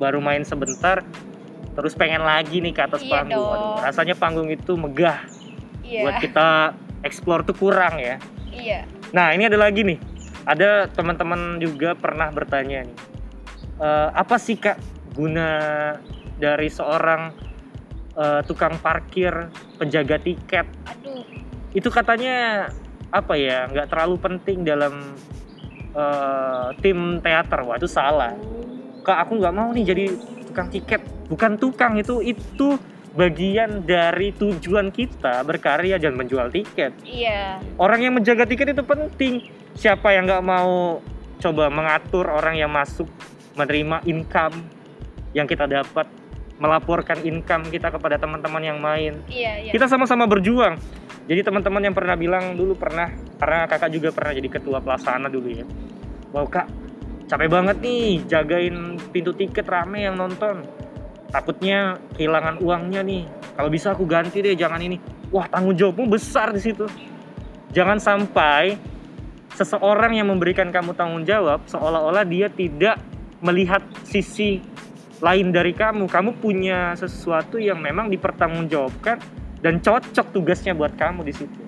baru 0.01 0.23
main 0.23 0.47
sebentar 0.47 1.05
terus 1.77 1.93
pengen 1.93 2.25
lagi 2.25 2.63
nih 2.65 2.73
ke 2.73 2.83
atas 2.87 3.05
Iya 3.05 3.13
panggung 3.13 3.45
dong. 3.45 3.83
rasanya 3.85 4.15
panggung 4.17 4.49
itu 4.49 4.73
megah 4.79 5.21
Iya. 5.85 6.01
buat 6.05 6.17
kita 6.21 6.49
explore 7.05 7.45
tuh 7.45 7.57
kurang 7.57 8.01
ya 8.01 8.17
Iya. 8.49 8.85
Nah, 9.15 9.33
ini 9.33 9.47
ada 9.47 9.57
lagi 9.57 9.87
nih. 9.87 9.97
Ada 10.45 10.91
teman-teman 10.91 11.57
juga 11.63 11.95
pernah 11.95 12.29
bertanya 12.29 12.85
nih. 12.85 12.97
"Eh, 13.79 14.09
apa 14.13 14.37
sih 14.37 14.59
Kak 14.59 14.77
guna 15.15 15.49
dari 16.37 16.67
seorang 16.69 17.33
eh, 18.19 18.41
tukang 18.45 18.75
parkir, 18.83 19.49
penjaga 19.79 20.19
tiket? 20.19 20.67
Aduh. 20.91 21.23
Itu 21.71 21.89
katanya 21.89 22.69
apa 23.09 23.39
ya? 23.39 23.71
nggak 23.71 23.89
terlalu 23.89 24.17
penting 24.19 24.67
dalam 24.67 25.15
eh, 25.95 26.67
tim 26.83 27.23
teater. 27.23 27.63
Wah, 27.63 27.79
itu 27.79 27.87
salah. 27.87 28.35
Kak, 29.07 29.25
aku 29.25 29.39
nggak 29.39 29.55
mau 29.55 29.71
nih 29.71 29.85
jadi 29.87 30.05
tukang 30.51 30.69
tiket. 30.69 31.01
Bukan 31.31 31.57
tukang 31.57 31.95
itu 31.97 32.21
itu 32.21 32.77
bagian 33.17 33.83
dari 33.83 34.31
tujuan 34.31 34.93
kita 34.93 35.43
berkarya 35.43 35.99
dan 35.99 36.15
menjual 36.15 36.55
tiket 36.55 36.95
Iya. 37.03 37.59
orang 37.75 38.05
yang 38.05 38.15
menjaga 38.15 38.47
tiket 38.47 38.77
itu 38.77 38.85
penting. 38.85 39.43
Siapa 39.75 40.15
yang 40.15 40.29
nggak 40.29 40.45
mau 40.45 41.03
coba 41.43 41.67
mengatur 41.67 42.31
orang 42.31 42.55
yang 42.55 42.71
masuk 42.71 43.11
menerima 43.59 44.07
income 44.07 44.63
yang 45.35 45.51
kita 45.51 45.67
dapat, 45.67 46.07
melaporkan 46.59 47.23
income 47.23 47.71
kita 47.71 47.95
kepada 47.95 48.19
teman-teman 48.19 48.63
yang 48.63 48.79
main. 48.83 49.23
Iya, 49.31 49.71
iya. 49.71 49.73
Kita 49.73 49.87
sama-sama 49.87 50.27
berjuang. 50.27 50.75
Jadi 51.31 51.41
teman-teman 51.45 51.83
yang 51.87 51.95
pernah 51.95 52.17
bilang 52.19 52.59
dulu 52.59 52.75
pernah, 52.75 53.13
karena 53.39 53.69
kakak 53.71 53.91
juga 53.95 54.09
pernah 54.11 54.33
jadi 54.35 54.49
ketua 54.49 54.79
pelaksana 54.83 55.31
dulu 55.31 55.49
ya. 55.53 55.65
Wow 56.35 56.49
kak, 56.49 56.67
capek 57.29 57.49
banget 57.49 57.77
nih 57.81 58.25
jagain 58.27 58.97
pintu 59.13 59.33
tiket 59.37 59.65
rame 59.69 60.09
yang 60.09 60.17
nonton. 60.17 60.65
Takutnya 61.29 62.01
kehilangan 62.17 62.65
uangnya 62.65 63.05
nih. 63.05 63.29
Kalau 63.55 63.69
bisa 63.69 63.93
aku 63.93 64.09
ganti 64.09 64.41
deh, 64.41 64.57
jangan 64.57 64.81
ini. 64.81 64.97
Wah 65.29 65.45
tanggung 65.47 65.77
jawabmu 65.77 66.09
besar 66.09 66.57
di 66.57 66.61
situ. 66.65 66.89
Jangan 67.77 68.01
sampai 68.01 68.81
seseorang 69.53 70.17
yang 70.17 70.33
memberikan 70.33 70.73
kamu 70.73 70.97
tanggung 70.97 71.29
jawab 71.29 71.61
seolah-olah 71.69 72.25
dia 72.25 72.49
tidak 72.49 72.97
melihat 73.45 73.85
sisi 74.07 74.65
lain 75.19 75.51
dari 75.51 75.75
kamu. 75.75 76.07
Kamu 76.07 76.39
punya 76.39 76.95
sesuatu 76.95 77.59
yang 77.59 77.83
memang 77.83 78.11
dipertanggungjawabkan 78.11 79.19
dan 79.59 79.83
cocok 79.83 80.31
tugasnya 80.31 80.75
buat 80.75 80.95
kamu 80.95 81.27
di 81.27 81.35
situ. 81.35 81.61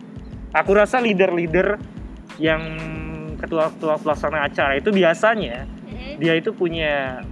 Aku 0.54 0.75
rasa 0.75 0.99
leader-leader 0.99 1.78
yang 2.38 2.62
ketua-ketua 3.38 3.99
pelaksana 4.02 4.47
acara 4.47 4.76
itu 4.76 4.92
biasanya 4.92 5.64
Mhm. 5.66 6.23
dia 6.23 6.35
itu 6.37 6.54
punya 6.54 7.25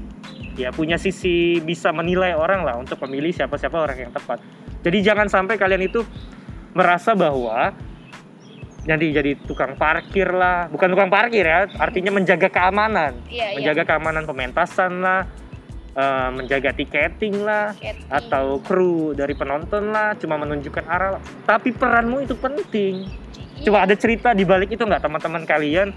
ya 0.58 0.74
punya 0.74 0.98
sisi 0.98 1.62
bisa 1.62 1.94
menilai 1.94 2.34
orang 2.34 2.66
lah 2.66 2.74
untuk 2.74 2.98
memilih 3.06 3.30
siapa-siapa 3.30 3.78
orang 3.78 3.98
yang 4.08 4.12
tepat. 4.12 4.42
Jadi 4.82 4.98
jangan 5.06 5.30
sampai 5.30 5.54
kalian 5.54 5.86
itu 5.86 6.02
merasa 6.74 7.14
bahwa 7.14 7.70
jadi 8.82 9.20
jadi 9.20 9.36
tukang 9.44 9.76
parkir 9.76 10.32
lah, 10.32 10.66
bukan 10.72 10.88
tukang 10.88 11.12
parkir 11.12 11.44
ya, 11.44 11.68
artinya 11.76 12.08
menjaga 12.08 12.48
keamanan, 12.48 13.20
Iya, 13.28 13.52
iya. 13.52 13.56
menjaga 13.60 13.84
keamanan 13.84 14.24
pementasan 14.24 15.04
lah, 15.04 15.28
eh, 15.96 16.28
menjaga 16.34 16.74
tiketing 16.74 17.44
lah, 17.44 17.72
Tiketing. 17.76 18.08
atau 18.10 18.60
kru 18.60 19.12
dari 19.12 19.32
penonton 19.32 19.92
lah, 19.92 20.16
cuma 20.18 20.36
menunjukkan 20.40 20.84
arah. 20.84 21.20
Tapi 21.44 21.72
peranmu 21.72 22.24
itu 22.24 22.34
penting. 22.36 23.08
Iya. 23.58 23.64
Coba 23.68 23.78
ada 23.86 23.94
cerita 23.98 24.30
di 24.34 24.46
balik 24.46 24.74
itu 24.74 24.82
nggak 24.86 25.02
teman-teman 25.02 25.42
kalian 25.42 25.90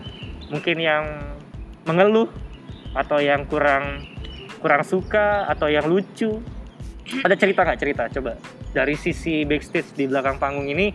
mungkin 0.50 0.78
yang 0.82 1.04
mengeluh 1.86 2.28
atau 2.92 3.22
yang 3.24 3.48
kurang 3.48 4.04
kurang 4.60 4.84
suka 4.86 5.46
atau 5.50 5.70
yang 5.70 5.86
lucu. 5.88 6.42
Ada 7.26 7.34
cerita 7.36 7.66
nggak 7.66 7.80
cerita? 7.82 8.04
Coba 8.14 8.38
dari 8.72 8.96
sisi 8.96 9.44
backstage 9.44 9.92
di 9.98 10.08
belakang 10.08 10.40
panggung 10.40 10.70
ini 10.70 10.94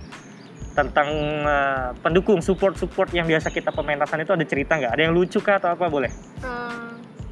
tentang 0.76 1.08
eh, 1.44 1.88
pendukung 2.04 2.44
support 2.44 2.76
support 2.76 3.08
yang 3.16 3.24
biasa 3.24 3.48
kita 3.48 3.72
pementasan 3.72 4.22
itu 4.22 4.32
ada 4.36 4.44
cerita 4.44 4.76
nggak? 4.76 4.92
Ada 4.92 5.02
yang 5.08 5.14
lucu 5.16 5.40
kah 5.40 5.56
atau 5.56 5.72
apa 5.72 5.88
boleh? 5.88 6.12
Eh, 6.44 6.90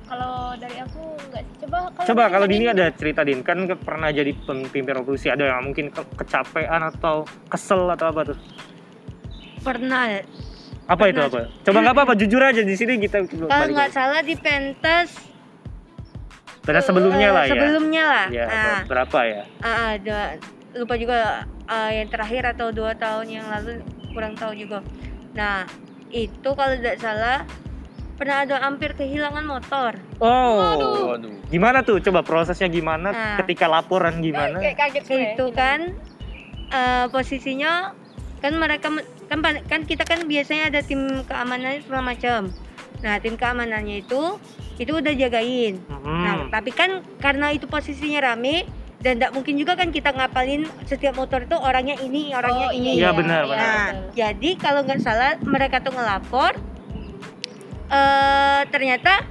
kalau 0.08 0.56
dari 0.56 0.80
aku 0.80 1.13
sih. 1.34 1.44
Coba 1.60 1.78
kalau 1.90 2.06
Coba 2.06 2.22
kalau 2.28 2.46
Dini 2.46 2.66
ada 2.66 2.86
cerita 2.90 3.20
Din 3.22 3.40
kan 3.40 3.58
pernah 3.76 4.08
jadi 4.08 4.30
pemimpin 4.36 4.84
revolusi 4.86 5.26
ada 5.26 5.50
yang 5.50 5.64
mungkin 5.64 5.90
ke- 5.90 6.14
kecapean 6.16 6.80
atau 6.86 7.26
kesel 7.48 7.90
atau 7.90 8.06
apa 8.08 8.20
tuh? 8.30 8.38
Pernah. 9.60 10.20
Apa 10.84 11.04
itu 11.08 11.16
Pernah. 11.16 11.48
apa? 11.48 11.64
Coba 11.64 11.78
nggak 11.80 11.94
apa-apa 11.96 12.14
jujur 12.14 12.40
aja 12.40 12.60
di 12.60 12.74
sini 12.76 13.00
kita 13.00 13.24
Kalau 13.24 13.66
nggak 13.66 13.90
salah 13.90 14.20
di 14.20 14.36
pentas 14.36 15.32
Pada 16.64 16.80
sebelumnya 16.80 17.28
lah 17.28 17.44
ya. 17.44 17.52
Sebelumnya 17.52 18.04
lah. 18.08 18.26
Ya, 18.32 18.44
Nah, 18.48 18.80
berapa 18.88 19.18
ya? 19.24 19.42
ah, 19.60 19.96
ada 19.96 20.40
lupa 20.72 20.94
juga 20.96 21.44
ah, 21.68 21.90
yang 21.92 22.08
terakhir 22.08 22.56
atau 22.56 22.72
dua 22.72 22.96
tahun 22.96 23.26
yang 23.30 23.46
lalu 23.48 23.84
kurang 24.12 24.32
tahu 24.32 24.56
juga. 24.56 24.80
Nah 25.32 25.68
itu 26.08 26.50
kalau 26.54 26.72
tidak 26.76 26.96
salah 26.98 27.44
pernah 28.14 28.42
ada 28.42 28.56
hampir 28.60 28.94
kehilangan 28.94 29.42
motor. 29.42 29.98
Oh, 30.18 31.10
Waduh. 31.10 31.34
gimana 31.46 31.82
tuh? 31.82 31.98
Coba 31.98 32.22
prosesnya 32.22 32.66
gimana? 32.66 33.10
Nah. 33.10 33.36
Ketika 33.38 33.66
laporan 33.66 34.18
gimana? 34.18 34.58
kayak 34.58 34.78
kaget 34.78 35.04
gue. 35.04 35.22
Itu 35.34 35.46
kan 35.50 35.92
eh, 36.70 37.06
posisinya 37.08 37.92
kan 38.38 38.52
mereka 38.54 38.92
kan 39.24 39.38
kan 39.64 39.80
kita 39.82 40.04
kan 40.04 40.22
biasanya 40.24 40.68
ada 40.68 40.80
tim 40.80 41.24
keamanan 41.24 41.80
segala 41.80 42.12
macam. 42.12 42.52
Nah 43.00 43.18
tim 43.18 43.34
keamanannya 43.34 44.00
itu 44.00 44.38
itu 44.74 44.92
udah 44.92 45.12
jagain. 45.12 45.78
Nah, 45.86 45.98
Hmm. 46.02 46.50
tapi 46.50 46.70
kan 46.70 46.90
karena 47.18 47.50
itu 47.50 47.64
posisinya 47.64 48.20
rame 48.24 48.66
dan 48.98 49.16
tidak 49.16 49.32
mungkin 49.32 49.54
juga 49.54 49.74
kan 49.74 49.88
kita 49.88 50.10
ngapalin 50.10 50.64
setiap 50.82 51.14
motor 51.14 51.44
itu 51.44 51.54
orangnya 51.54 51.94
ini, 52.00 52.32
orangnya 52.32 52.68
Oh, 52.68 52.74
ini. 52.74 52.96
Iya, 52.96 53.12
benar, 53.12 53.44
benar. 53.44 53.60
Nah, 53.60 53.86
betul. 53.92 54.10
jadi 54.14 54.50
kalau 54.56 54.80
nggak 54.82 55.00
salah 55.00 55.36
mereka 55.40 55.78
tuh 55.78 55.92
ngelapor 55.92 56.56
eh 57.94 58.60
ternyata 58.74 59.22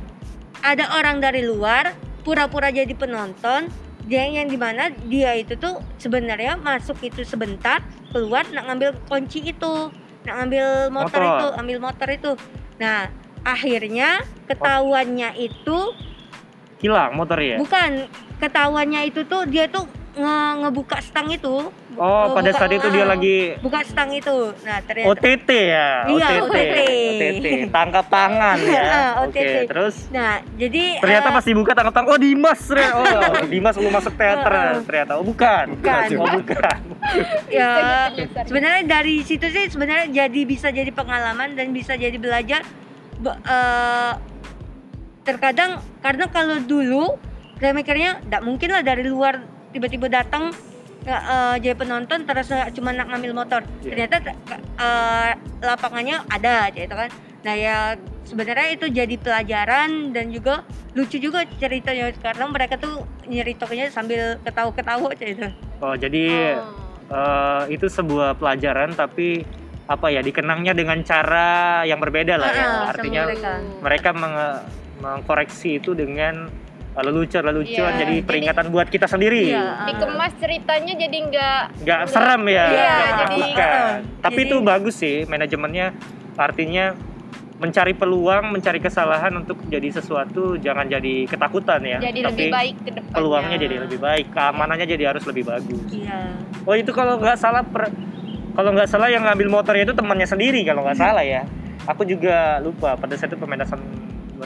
ada 0.63 0.95
orang 0.95 1.19
dari 1.19 1.43
luar 1.43 1.91
pura-pura 2.23 2.71
jadi 2.71 2.95
penonton 2.95 3.67
dia 4.07 4.23
yang 4.27 4.47
di 4.47 4.55
mana 4.55 4.91
dia 5.07 5.35
itu 5.35 5.55
tuh 5.59 5.79
sebenarnya 5.99 6.55
masuk 6.59 6.99
itu 7.03 7.23
sebentar 7.23 7.83
keluar 8.11 8.47
nak 8.51 8.71
ngambil 8.71 8.95
kunci 9.07 9.43
itu 9.43 9.91
nak 10.23 10.33
ngambil 10.39 10.65
motor, 10.91 11.19
Motor. 11.19 11.23
itu 11.27 11.47
ambil 11.59 11.77
motor 11.83 12.07
itu 12.07 12.31
nah 12.79 13.11
akhirnya 13.43 14.23
ketahuannya 14.47 15.35
itu 15.35 15.77
Hilang 16.79 17.15
motornya. 17.15 17.59
bukan 17.63 18.11
ketahuannya 18.43 19.07
itu 19.07 19.23
tuh 19.23 19.47
dia 19.47 19.67
tuh 19.71 19.87
nge- 20.15 20.55
ngebuka 20.63 20.99
stang 20.99 21.31
itu 21.31 21.71
Oh, 21.95 22.31
pada 22.31 22.47
buka- 22.47 22.57
saat 22.57 22.71
itu 22.71 22.87
dia 22.89 23.01
ah, 23.01 23.09
lagi 23.09 23.37
buka 23.59 23.79
stang 23.83 24.09
itu 24.09 24.37
nah 24.61 24.77
ternyata 24.81 25.07
OTT 25.09 25.49
ya. 25.49 25.89
Iya, 26.05 26.27
OTT. 26.39 26.47
OTT. 26.47 26.77
OTT. 26.79 27.47
Tangkap 27.69 28.05
tangan 28.07 28.57
ya. 28.69 28.83
Ah, 28.83 29.11
Oke, 29.23 29.45
terus 29.65 29.95
Nah, 30.09 30.41
jadi 30.53 30.83
ternyata 30.97 31.27
eh, 31.27 31.33
pas 31.33 31.45
dibuka 31.45 31.71
tangkap 31.71 31.93
tangan, 31.93 32.09
oh 32.09 32.19
Dimas, 32.19 32.61
Re. 32.67 32.85
oh 32.91 33.05
Dimas 33.53 33.75
belum 33.75 33.93
masuk 33.93 34.13
teater 34.13 34.51
Heeh. 34.51 34.75
ternyata, 34.83 35.11
oh 35.15 35.23
bukan, 35.23 35.65
Bukan. 35.75 36.07
oh 36.21 36.29
bukan, 36.35 36.77
ya 37.47 38.09
sebenarnya 38.43 38.83
dari 38.83 39.21
situ 39.21 39.45
sih 39.45 39.69
sebenarnya 39.69 40.09
jadi 40.09 40.41
bisa 40.43 40.69
jadi 40.69 40.89
pengalaman 40.89 41.53
dan 41.53 41.69
bisa 41.69 41.93
jadi 41.93 42.15
belajar 42.15 42.65
Be- 43.15 43.39
eh, 43.39 44.13
terkadang 45.23 45.71
karena 45.99 46.25
kalau 46.27 46.59
dulu 46.59 47.15
saya 47.55 47.71
mikirnya 47.71 48.19
tidak 48.19 48.41
mungkin 48.41 48.69
lah 48.69 48.83
dari 48.83 49.03
luar 49.03 49.39
tiba-tiba 49.71 50.11
datang 50.11 50.51
nggak, 51.03 51.21
eh, 51.21 51.55
jadi 51.59 51.75
penonton 51.75 52.19
terus 52.23 52.47
nggak 52.47 52.71
cuma 52.73 52.89
nak 52.91 53.07
ngambil 53.07 53.31
motor 53.35 53.61
Iya. 53.79 54.07
ternyata 54.07 54.15
eh, 54.77 55.31
lapangannya 55.61 56.17
ada 56.27 56.55
gitu 56.69 56.91
kan 56.91 57.09
nah 57.43 57.53
ya 57.53 57.77
sebenarnya 58.23 58.67
itu 58.71 58.85
jadi 58.87 59.15
pelajaran 59.17 59.89
dan 60.09 60.31
juga 60.31 60.63
lucu 60.93 61.19
juga 61.19 61.43
ceritanya 61.53 62.15
karena 62.15 62.45
mereka 62.47 62.75
tuh 62.77 62.93
nyeritonya 63.23 63.89
sambil 63.89 64.39
ketawa-ketawa 64.41 65.11
gitu 65.13 65.51
oh 65.79 65.93
jadi 65.93 66.55
Oh. 66.55 66.71
eh, 67.11 67.63
itu 67.69 67.85
sebuah 67.85 68.33
pelajaran 68.33 68.91
tapi 68.91 69.43
apa 69.83 70.07
ya 70.07 70.19
dikenangnya 70.19 70.71
dengan 70.71 71.03
cara 71.03 71.83
yang 71.83 71.99
berbeda 71.99 72.39
lah 72.39 72.47
ya 72.47 72.55
Ah, 72.55 72.63
sama 72.63 72.87
artinya 72.89 73.21
mereka. 73.27 73.51
mereka 73.83 74.09
menge- 74.13 74.63
mengkoreksi 74.97 75.69
itu 75.77 75.91
dengan 75.91 76.47
uh, 76.93 77.01
lelucon-lelucon 77.01 77.69
Iya, 77.83 77.97
jadi 77.97 78.15
jadi- 78.15 78.23
peringatan 78.23 78.65
buat 78.69 78.87
kita 78.87 79.05
sendiri. 79.05 79.49
Iya. 79.49 79.85
dikemas 79.87 80.31
ceritanya 80.37 80.93
jadi 80.95 81.17
nggak 81.23 81.59
nggak 81.81 82.01
serem 82.07 82.43
ya 82.45 82.65
Iya, 82.65 82.67
nggak 82.69 83.01
jadi- 83.03 83.35
menakutkan. 83.35 83.93
tapi 84.19 84.33
Jadi- 84.35 84.47
itu 84.47 84.55
bagus 84.59 84.95
sih 84.95 85.15
manajemennya. 85.25 85.87
Artinya 86.33 86.85
mencari 87.55 87.93
peluang 87.93 88.51
mencari 88.51 88.77
kesalahan 88.77 89.31
untuk 89.35 89.55
jadi 89.65 89.87
sesuatu 89.89 90.57
jangan 90.57 90.83
jadi 90.85 91.23
ketakutan 91.25 91.79
ya. 91.79 91.97
Jadi 92.01 92.19
tapi 92.19 92.31
lebih 92.33 92.47
baik 92.51 92.75
ke 92.77 92.91
depannya. 92.91 93.13
peluangnya 93.13 93.57
jadi 93.57 93.75
lebih 93.79 93.99
baik 93.99 94.25
keamanannya 94.29 94.87
jadi 94.89 95.03
harus 95.07 95.23
lebih 95.23 95.43
bagus. 95.45 95.87
Iya. 95.89 96.33
Oh 96.61 96.73
itu 96.73 96.91
kalau 96.91 97.15
nggak 97.15 97.37
salah 97.37 97.61
per- 97.61 97.93
kalau 98.51 98.69
nggak 98.69 98.85
salah 98.85 99.07
yang 99.07 99.23
ngambil 99.23 99.49
motornya 99.49 99.83
itu 99.83 99.95
temannya 99.95 100.25
sendiri 100.25 100.61
kalau 100.61 100.83
nggak 100.83 100.99
salah 100.99 101.23
ya. 101.23 101.45
Aku 101.85 102.03
juga 102.03 102.59
lupa 102.59 102.95
pada 102.95 103.13
saat 103.13 103.27
itu 103.27 103.37
pementasan 103.37 103.79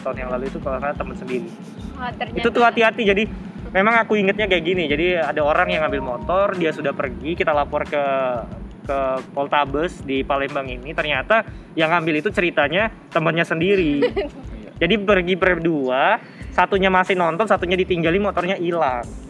tahun 0.02 0.28
yang 0.28 0.30
lalu 0.34 0.50
itu 0.50 0.58
kalau 0.62 0.78
salah 0.82 0.96
teman 0.96 1.16
sendiri. 1.18 1.50
Ternyata. 1.98 2.40
itu 2.40 2.50
tuh 2.54 2.64
hati-hati 2.64 3.02
jadi 3.10 3.24
memang 3.74 4.06
aku 4.06 4.22
ingetnya 4.22 4.46
kayak 4.46 4.64
gini 4.64 4.86
jadi 4.86 5.26
ada 5.34 5.42
orang 5.42 5.74
yang 5.74 5.82
ngambil 5.82 6.02
motor 6.06 6.54
dia 6.54 6.70
sudah 6.70 6.94
pergi 6.94 7.34
kita 7.34 7.50
lapor 7.58 7.90
ke 7.90 8.04
ke 8.88 9.00
Poltabes 9.36 10.00
di 10.08 10.24
Palembang 10.24 10.70
ini 10.70 10.96
ternyata 10.96 11.44
yang 11.76 11.92
ngambil 11.92 12.24
itu 12.24 12.32
ceritanya 12.32 12.88
temannya 13.12 13.44
sendiri. 13.44 14.00
Jadi 14.82 14.94
pergi 15.02 15.36
berdua 15.36 16.22
satunya 16.54 16.88
masih 16.88 17.18
nonton 17.18 17.50
satunya 17.50 17.76
ditinggali 17.76 18.22
motornya 18.22 18.56
hilang 18.56 19.27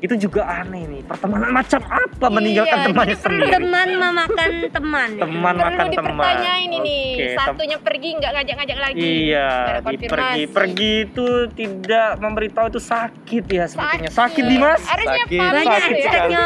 itu 0.00 0.14
juga 0.18 0.42
aneh 0.46 0.88
nih 0.88 1.02
pertemanan 1.04 1.52
macam 1.52 1.80
apa 1.84 2.26
meninggalkan 2.26 2.72
Iya, 2.72 2.86
temannya 2.88 3.16
perlu 3.16 3.36
sendiri 3.36 3.52
teman 3.52 3.88
memakan 3.92 4.50
teman 4.72 5.10
teman 5.14 5.52
perlu 5.52 5.60
makan 5.60 5.86
teman 5.90 6.12
dipertanyain 6.16 6.70
ini 6.74 6.98
tem- 7.12 7.36
satunya 7.36 7.76
pergi 7.78 8.08
nggak 8.16 8.30
ngajak-ngajak 8.32 8.78
lagi 8.80 9.00
Iya, 9.28 9.48
di 9.82 9.96
pergi 10.02 10.42
pergi 10.46 10.92
itu 11.04 11.26
tidak 11.52 12.08
memberitahu 12.16 12.66
itu 12.68 12.80
sakit 12.80 13.44
ya 13.46 13.64
sepertinya. 13.66 14.08
Sakit, 14.08 14.16
Sakit. 14.16 14.44
Dimas? 14.46 14.80
harusnya 14.82 15.22
Sakit. 15.22 15.36
banyak 15.38 15.68
Sakit 15.70 15.92
ya. 15.92 16.08
aspeknya 16.08 16.44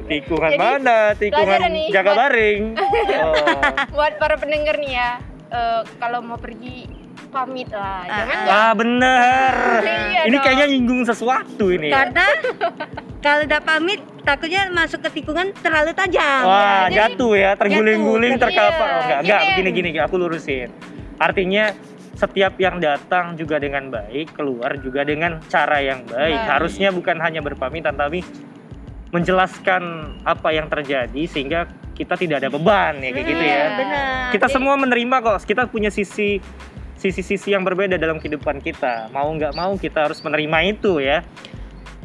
tikungan 0.11 0.51
Jadi, 0.51 0.59
mana? 0.61 0.97
Tikungan 1.13 1.59
nih, 1.69 1.87
jaga 1.89 2.03
buat- 2.05 2.19
baring. 2.21 2.61
Oh. 3.15 3.43
buat 3.91 4.13
para 4.15 4.35
pendengar 4.35 4.75
nih 4.77 4.91
ya 4.93 5.09
eh, 5.47 5.81
kalau 5.97 6.19
mau 6.21 6.35
pergi 6.37 6.87
pamit 7.35 7.67
lah 7.67 7.99
jangan 8.05 8.37
Ah, 8.39 8.47
Ah 8.47 8.71
bener. 8.71 9.53
Iya 9.83 10.21
Ini 10.23 10.31
dong. 10.31 10.41
kayaknya 10.41 10.65
nyinggung 10.67 11.01
sesuatu 11.03 11.65
ini. 11.67 11.87
ya. 11.87 12.07
karena 12.07 12.25
kalau 13.19 13.41
udah 13.43 13.61
pamit 13.61 13.99
takutnya 14.21 14.61
masuk 14.69 14.99
ke 15.01 15.19
tikungan 15.19 15.51
terlalu 15.55 15.91
tajam 15.91 16.41
Wah, 16.43 16.87
jadi- 16.87 17.13
jatuh 17.13 17.33
ya, 17.35 17.51
terguling-guling, 17.53 18.33
terkalpa. 18.37 18.71
Iya, 18.77 18.87
Oh, 18.87 19.01
enggak, 19.01 19.19
enggak, 19.21 19.41
gini. 19.51 19.69
gini, 19.69 19.89
gini, 19.91 19.99
aku 19.99 20.15
lurusin. 20.15 20.69
Artinya 21.17 21.75
setiap 22.15 22.55
yang 22.55 22.79
datang 22.79 23.35
juga 23.35 23.57
dengan 23.57 23.89
baik, 23.89 24.31
keluar 24.31 24.77
juga 24.77 25.03
dengan 25.03 25.43
cara 25.45 25.77
yang 25.79 26.05
baik. 26.05 26.15
Baik. 26.33 26.47
Harusnya 26.47 26.89
bukan 26.89 27.17
hanya 27.17 27.41
berpamitan, 27.41 27.93
tapi 27.93 28.23
menjelaskan 29.09 29.83
apa 30.21 30.49
yang 30.49 30.67
terjadi 30.67 31.23
sehingga 31.25 31.65
kita 31.91 32.15
tidak 32.15 32.41
ada 32.41 32.49
beban 32.49 32.99
ya 32.99 33.09
kayak 33.09 33.25
gitu 33.25 33.39
ya. 33.39 33.51
Iya. 33.53 33.65
benar 33.73 34.03
Kita 34.27 34.45
Jadi- 34.45 34.53
semua 34.53 34.75
menerima 34.75 35.15
kok. 35.17 35.37
Kita 35.41 35.63
punya 35.65 35.87
sisi 35.87 36.39
sisi-sisi 36.95 37.51
yang 37.51 37.63
berbeda 37.63 37.99
dalam 37.99 38.17
kehidupan 38.19 38.63
kita. 38.63 39.11
Mau 39.11 39.29
nggak 39.35 39.53
mau 39.55 39.75
kita 39.75 40.07
harus 40.09 40.19
menerima 40.23 40.57
itu 40.65 40.99
ya. 41.03 41.21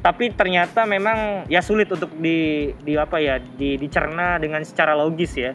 Tapi 0.00 0.32
ternyata 0.32 0.88
memang 0.88 1.44
ya 1.46 1.60
sulit 1.60 1.92
untuk 1.92 2.08
di 2.16 2.72
di 2.80 2.96
apa 2.96 3.20
ya 3.20 3.36
di 3.38 3.76
dicerna 3.76 4.40
dengan 4.40 4.64
secara 4.64 4.96
logis 4.96 5.36
ya. 5.36 5.52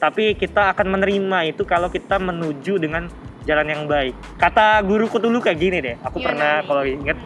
Tapi 0.00 0.32
kita 0.38 0.72
akan 0.72 0.96
menerima 0.96 1.52
itu 1.52 1.62
kalau 1.68 1.92
kita 1.92 2.16
menuju 2.16 2.80
dengan 2.80 3.10
jalan 3.44 3.66
yang 3.68 3.82
baik. 3.84 4.14
Kata 4.40 4.80
guruku 4.86 5.20
dulu 5.20 5.42
kayak 5.42 5.58
gini 5.58 5.78
deh. 5.82 5.96
Aku 6.06 6.22
Gimana 6.22 6.28
pernah 6.32 6.54
kalau 6.64 6.82
inget 6.86 7.18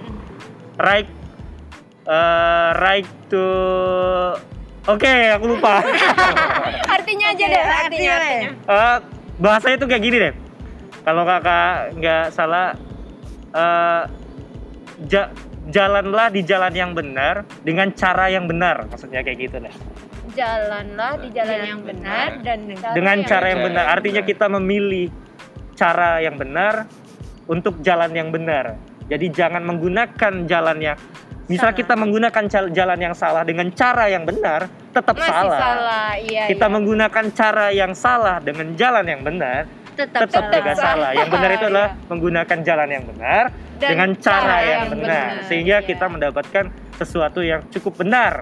right 0.80 1.08
eh, 2.08 2.70
right 2.80 3.08
to 3.30 3.46
Oke, 4.84 5.32
aku 5.32 5.56
lupa. 5.56 5.80
Artinya 6.94 7.32
aja 7.32 7.44
deh, 7.48 7.56
artinya 7.56 7.80
artinya. 7.88 8.14
artinya. 8.20 8.50
Eh, 8.68 8.96
bahasanya 9.40 9.76
tuh 9.80 9.88
kayak 9.88 10.02
gini 10.04 10.16
deh. 10.20 10.34
Kalau 11.04 11.22
kakak 11.28 12.00
nggak 12.00 12.24
salah, 12.32 12.72
eh, 13.52 14.02
ja- 15.04 15.30
jalanlah 15.68 16.32
di 16.32 16.40
jalan 16.44 16.72
yang 16.72 16.92
benar 16.96 17.44
dengan 17.60 17.92
cara 17.92 18.32
yang 18.32 18.48
benar. 18.48 18.88
Maksudnya 18.88 19.20
kayak 19.20 19.38
gitu 19.38 19.56
deh. 19.60 19.74
Jalanlah 20.34 21.20
di 21.20 21.28
jalan 21.30 21.52
Jalan 21.52 21.68
yang 21.68 21.82
benar 21.84 22.28
dan 22.42 22.58
cara 22.74 22.94
Dengan 22.96 23.16
yang 23.20 23.28
cara 23.28 23.46
yang 23.52 23.60
benar. 23.62 23.84
yang 23.84 23.94
Artinya 23.94 24.22
kita 24.24 24.46
memilih 24.48 25.06
cara 25.76 26.10
yang 26.24 26.36
benar 26.40 26.74
untuk 27.46 27.78
jalan 27.84 28.10
yang 28.16 28.32
benar. 28.32 28.80
Jadi 29.04 29.28
jangan 29.28 29.60
menggunakan 29.62 30.48
jalan 30.48 30.78
yang 30.80 30.98
Misal 31.44 31.76
Salah. 31.76 31.76
kita 31.76 31.92
menggunakan 31.92 32.44
jalan 32.72 32.98
yang 33.04 33.12
salah 33.12 33.44
dengan 33.44 33.68
cara 33.76 34.08
yang 34.08 34.24
benar, 34.24 34.64
tetap 34.96 35.12
masih 35.12 35.28
salah. 35.28 35.60
salah. 35.60 36.10
Iya. 36.16 36.48
Kita 36.48 36.66
iya. 36.66 36.72
menggunakan 36.72 37.24
cara 37.36 37.66
yang 37.68 37.92
salah 37.92 38.40
dengan 38.40 38.72
jalan 38.72 39.04
yang 39.04 39.20
benar, 39.20 39.68
tetap, 39.94 40.20
tetap 40.22 40.42
salah. 40.42 40.52
juga 40.52 40.72
salah. 40.74 41.10
Yang 41.12 41.28
benar 41.30 41.50
itu 41.50 41.64
adalah 41.64 41.88
Iya. 41.88 42.06
menggunakan 42.10 42.58
jalan 42.60 42.88
yang 42.90 43.04
benar 43.06 43.44
Dan 43.74 43.88
dengan 43.88 44.08
cara, 44.16 44.34
cara 44.36 44.56
yang, 44.58 44.68
yang 44.68 44.90
benar. 44.92 45.06
benar, 45.06 45.30
Sehingga 45.46 45.76
iya. 45.78 45.86
kita 45.86 46.06
mendapatkan 46.06 46.64
sesuatu 46.94 47.40
yang 47.40 47.60
cukup 47.68 47.92
benar. 47.96 48.32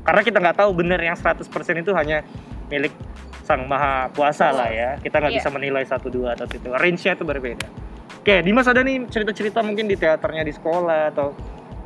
Karena 0.00 0.20
kita 0.22 0.38
nggak 0.38 0.56
tahu 0.56 0.70
benar 0.72 0.98
yang 0.98 1.12
100% 1.14 1.44
itu 1.78 1.92
hanya 1.92 2.24
milik 2.66 2.92
Sang 3.42 3.64
Maha 3.64 4.12
Kuasa 4.12 4.48
lah 4.50 4.68
ya. 4.68 4.90
Kita 4.96 5.18
nggak 5.18 5.32
Iya. 5.32 5.40
bisa 5.40 5.50
menilai 5.50 5.84
satu 5.84 6.08
dua 6.08 6.32
atau 6.32 6.44
itu. 6.44 6.68
Range-nya 6.68 7.12
itu 7.12 7.24
berbeda. 7.24 7.68
Oke, 8.18 8.40
Dimas 8.40 8.64
ada 8.64 8.80
nih 8.80 9.08
cerita-cerita 9.08 9.60
mungkin 9.60 9.84
di 9.84 9.96
teaternya 9.96 10.44
di 10.44 10.52
sekolah 10.52 11.12
atau 11.12 11.32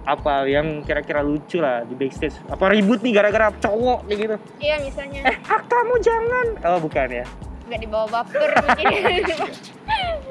apa 0.03 0.43
yang 0.45 0.83
kira-kira 0.83 1.23
lucu 1.23 1.63
lah 1.63 1.87
di 1.87 1.95
backstage. 1.95 2.35
Apa 2.51 2.67
ribut 2.69 2.99
nih 2.99 3.15
gara-gara 3.15 3.55
cowok 3.55 4.03
kayak 4.05 4.19
gitu. 4.19 4.37
Iya, 4.59 4.77
misalnya 4.83 5.21
Eh, 5.23 5.37
ah, 5.47 5.63
kamu 5.63 5.95
jangan. 6.03 6.47
Oh, 6.67 6.79
bukan 6.83 7.09
ya. 7.13 7.27
Nggak 7.73 7.83
dibawa 7.83 8.07
baper 8.07 8.51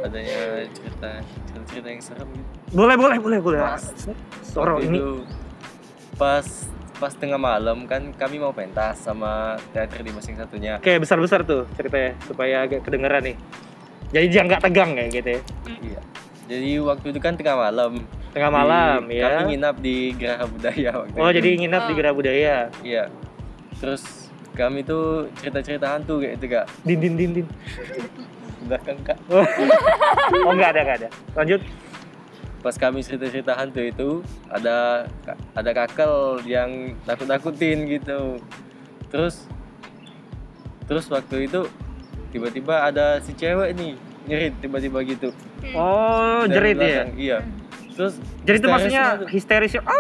adanya 0.02 0.38
cerita 0.70 1.10
cerita 1.48 1.66
cerita 1.68 1.88
yang 1.90 2.02
serem 2.02 2.30
gitu 2.32 2.50
Boleh, 2.72 2.96
boleh, 2.96 3.18
boleh, 3.18 3.40
boleh. 3.42 3.60
Pas. 3.60 3.84
Soro 4.42 4.80
ini 4.80 4.96
itu 4.96 5.28
pas 6.16 6.46
pas 6.96 7.12
tengah 7.12 7.36
malam 7.36 7.84
kan 7.84 8.14
kami 8.14 8.38
mau 8.38 8.50
pentas 8.52 8.96
sama 8.96 9.58
teater 9.72 10.00
di 10.00 10.10
masing 10.10 10.38
satunya 10.38 10.78
Oke, 10.78 10.96
besar-besar 10.96 11.42
tuh 11.42 11.66
ceritanya 11.74 12.14
supaya 12.24 12.62
agak 12.62 12.80
kedengeran 12.82 13.26
nih. 13.26 13.36
Jadi 14.12 14.26
jangan 14.30 14.48
nggak 14.48 14.64
tegang 14.64 14.92
kayak 14.94 15.10
gitu 15.12 15.30
ya. 15.30 15.42
iya 15.82 16.02
jadi 16.48 16.72
waktu 16.80 17.06
itu 17.10 17.20
kan 17.20 17.34
tengah 17.34 17.58
malam 17.58 17.92
Tengah 18.32 18.48
Di- 18.48 18.56
malam 18.56 19.00
ya. 19.10 19.28
kami 19.34 19.48
nginap 19.52 19.76
di 19.78 19.98
Geraha 20.14 20.46
Budaya 20.46 20.92
waktu 20.96 21.16
Oh, 21.18 21.28
itu. 21.28 21.36
jadi 21.40 21.50
nginap 21.58 21.82
di 21.82 21.92
Oh. 21.92 21.98
Gera 21.98 22.12
Budaya. 22.14 22.58
iya 22.82 23.04
terus 23.76 24.21
kami 24.54 24.82
tuh 24.82 25.04
cerita-cerita 25.38 25.88
hantu 25.90 26.20
kayak 26.20 26.36
itu 26.36 26.46
kak 26.48 26.66
Din 26.82 27.00
din 27.00 27.14
din 27.16 27.32
din. 27.34 27.48
belakang 28.62 29.00
kak 29.02 29.18
Oh, 30.46 30.52
nggak 30.52 30.70
ada, 30.72 30.82
nggak 30.82 30.98
ada. 30.98 31.10
Lanjut. 31.34 31.62
pas 32.62 32.76
kami 32.76 33.02
cerita-cerita 33.02 33.54
hantu 33.54 33.82
itu 33.82 34.10
ada 34.48 35.10
ada 35.52 35.72
kakel 35.72 36.14
yang 36.46 36.70
takut-takutin 37.02 37.90
gitu 37.90 38.38
terus 39.10 39.50
terus 40.86 41.10
waktu 41.10 41.50
itu 41.50 41.66
tiba-tiba 42.30 42.86
ada 42.86 43.18
si 43.18 43.34
cewek 43.34 43.74
nih 43.74 43.98
nyerit 44.24 44.54
tiba-tiba 44.62 45.02
gitu 45.02 45.34
Oh, 45.74 46.46
dari 46.46 46.74
jerit 46.74 46.78
ya. 46.78 47.04
iya 47.18 47.38
terus 47.92 48.22
Jerit 48.44 48.62
itu 48.62 48.68
maksudnya 48.68 49.04
tuh. 49.16 49.28
histeris 49.28 49.72
ya. 49.74 49.82
Oh, 49.82 49.94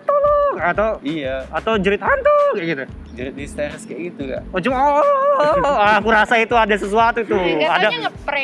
tolong 0.00 0.56
atau 0.58 0.88
iya 1.02 1.46
atau 1.48 1.74
jerit 1.76 1.98
hantu 1.98 2.34
kayak 2.52 2.66
gitu. 2.68 2.84
Jerit 3.12 3.36
histeris 3.36 3.84
kayak 3.84 4.00
gitu 4.12 4.22
kak 4.32 4.42
Oh, 4.52 4.60
cuma 4.60 4.76
oh, 4.80 5.00
oh, 5.00 5.04
oh, 5.38 5.54
oh. 5.64 5.76
aku 6.00 6.08
rasa 6.08 6.40
itu 6.40 6.54
ada 6.56 6.76
sesuatu 6.76 7.20
tuh. 7.24 7.40
Ada 7.60 7.88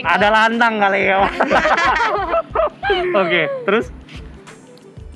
ada 0.05 0.29
lantang 0.29 0.81
kali 0.81 1.09
ya. 1.09 1.25
Oke, 3.21 3.43
terus 3.69 3.87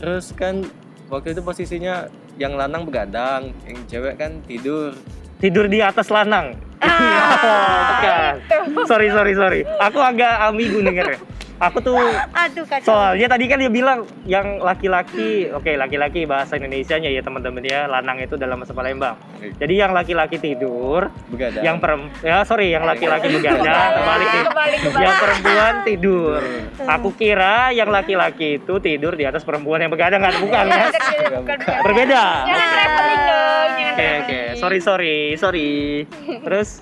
terus 0.01 0.27
kan 0.35 0.65
waktu 1.13 1.37
itu 1.37 1.41
posisinya 1.45 2.09
yang 2.41 2.57
lanang 2.57 2.89
begadang 2.89 3.53
yang 3.69 3.79
cewek 3.89 4.17
kan 4.17 4.41
tidur 4.49 4.97
tidur 5.41 5.69
di 5.69 5.85
atas 5.85 6.09
lanang. 6.09 6.57
Oh, 7.43 7.79
bukan. 7.99 8.35
Sorry, 8.87 9.09
sorry, 9.11 9.33
sorry. 9.35 9.61
Aku 9.83 9.99
agak 9.99 10.47
ambigu 10.47 10.79
dengernya. 10.83 11.19
Aku 11.59 11.79
tuh 11.85 11.99
Aduh 12.43 12.65
kacau. 12.65 12.87
soalnya 12.93 13.29
tadi 13.29 13.45
kan 13.51 13.61
dia 13.61 13.71
bilang 13.73 14.09
yang 14.25 14.61
laki-laki, 14.63 15.53
oke 15.53 15.69
laki-laki 15.77 16.25
bahasa 16.25 16.57
Indonesianya 16.57 17.13
ya 17.13 17.21
teman-teman 17.21 17.63
ya, 17.65 17.91
lanang 17.91 18.23
itu 18.23 18.41
dalam 18.41 18.61
bahasa 18.63 18.73
Palembang. 18.73 19.17
Jadi 19.59 19.75
yang 19.75 19.93
laki-laki 19.93 20.41
tidur, 20.41 21.13
begadang 21.29 21.63
yang 21.63 21.77
perem 21.83 22.09
ya 22.23 22.47
sorry 22.47 22.73
yang 22.73 22.87
laki-laki 22.87 23.29
begadang, 23.31 23.91
kebalik 24.01 24.29
nih. 24.33 24.45
Yang 24.97 25.15
perempuan 25.19 25.75
tidur. 25.85 26.41
Aku 26.83 27.09
kira 27.15 27.71
yang 27.75 27.91
laki-laki 27.93 28.63
itu 28.63 28.75
tidur 28.81 29.13
di 29.15 29.29
atas 29.29 29.45
perempuan 29.45 29.83
yang 29.85 29.93
begadang 29.93 30.23
nggak 30.23 30.41
bukan 30.41 30.65
ya? 30.71 30.87
Berbeda. 31.83 32.25
Jangan 32.49 32.73
Oke 33.93 34.09
oke, 34.25 34.41
sorry 34.57 34.79
sorry 34.81 35.17
sorry. 35.37 35.71
Terus 36.49 36.81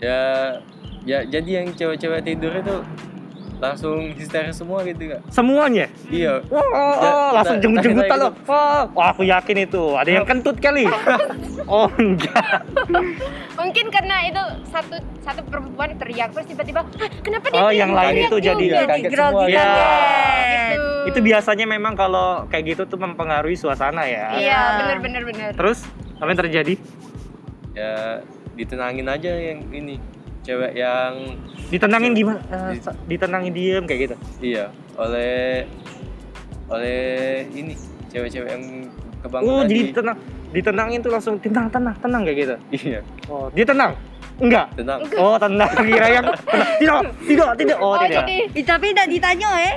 ya 0.00 0.58
ya 1.02 1.22
jadi 1.22 1.62
yang 1.62 1.66
cewek-cewek 1.70 2.22
tidur 2.22 2.52
itu 2.52 2.76
langsung 3.58 4.10
histeris 4.10 4.58
semua 4.58 4.82
gitu 4.82 5.06
kak 5.08 5.22
semuanya 5.30 5.86
iya 6.10 6.42
Wah, 6.46 6.58
oh, 6.58 6.66
oh, 6.74 6.90
Ya, 6.98 7.14
langsung 7.32 7.56
kita- 7.56 7.64
jemput-jemputan 7.64 8.04
kita 8.04 8.16
loh. 8.18 8.32
Wah, 8.44 8.82
wah, 8.90 9.06
aku 9.08 9.22
yakin 9.24 9.56
itu. 9.62 9.82
Ada 9.94 10.10
yang 10.12 10.26
kentut 10.26 10.58
kali. 10.58 10.84
oh, 11.70 11.88
enggak. 11.94 12.60
Mungkin 13.54 13.86
karena 13.88 14.16
itu 14.26 14.42
satu 14.68 14.96
satu 15.22 15.40
perempuan 15.46 15.96
teriak 15.96 16.28
terus 16.28 16.44
tiba-tiba, 16.44 16.84
"Hah, 16.84 17.08
kenapa 17.22 17.48
dia 17.48 17.56
Oh, 17.56 17.72
yang 17.72 17.94
lain 17.94 18.26
itu 18.26 18.36
jadi- 18.36 18.68
juga?" 18.68 18.76
Iya, 18.76 18.84
Jadi 18.84 18.92
kaget 19.00 19.10
semua. 19.16 19.44
Ya. 19.48 19.70
Gitu. 20.68 20.90
Itu 21.08 21.18
biasanya 21.22 21.66
memang 21.66 21.94
kalau 21.94 22.28
kayak 22.46 22.64
gitu 22.68 22.82
tuh 22.84 22.98
mempengaruhi 22.98 23.54
suasana 23.54 24.04
ya. 24.04 24.26
Iya, 24.34 24.60
bener 24.76 24.98
bener 25.00 25.22
bener. 25.24 25.50
Terus 25.54 25.86
apa 26.18 26.28
yang 26.28 26.40
terjadi? 26.40 26.74
ya 27.72 28.20
ditenangin 28.52 29.08
aja 29.08 29.32
yang 29.32 29.64
ini 29.72 29.96
cewek 30.42 30.72
yang 30.74 31.38
Ditenangin 31.68 32.12
gimana? 32.12 32.40
Eh, 32.44 32.76
Di- 32.76 32.82
sa- 32.82 32.98
ditenangin 33.06 33.52
diem 33.52 33.84
kayak 33.84 34.00
gitu. 34.02 34.16
iya 34.44 34.68
oleh 34.94 35.64
oleh 36.68 37.00
ini 37.48 37.72
cewek-cewek 38.08 38.48
yang 38.50 38.64
kebangun 39.20 39.48
Oh, 39.48 39.62
jadi 39.62 39.80
ditenang 39.88 40.18
ditenangin 40.52 40.98
tuh 41.00 41.10
langsung 41.10 41.34
tenang 41.38 41.66
tenang 41.68 41.96
tenang 41.96 42.22
kayak 42.22 42.38
gitu. 42.38 42.56
iya 42.82 43.00
Oh, 43.26 43.48
dia 43.50 43.64
tenang? 43.64 43.96
Enggak. 44.40 44.66
tenang 44.78 45.00
Oh, 45.20 45.36
tenang. 45.36 45.70
Kira 45.76 46.08
yang 46.08 46.26
tenang. 46.32 46.70
Tidak, 46.80 47.00
tidak, 47.28 47.50
tidak. 47.60 47.76
Oh, 47.80 47.92
Oh, 47.92 48.00
tidak. 48.00 48.24
jadi 48.24 48.36
tapi 48.64 48.86
tidak 48.94 49.06
ditanya 49.12 49.48
eh 49.60 49.74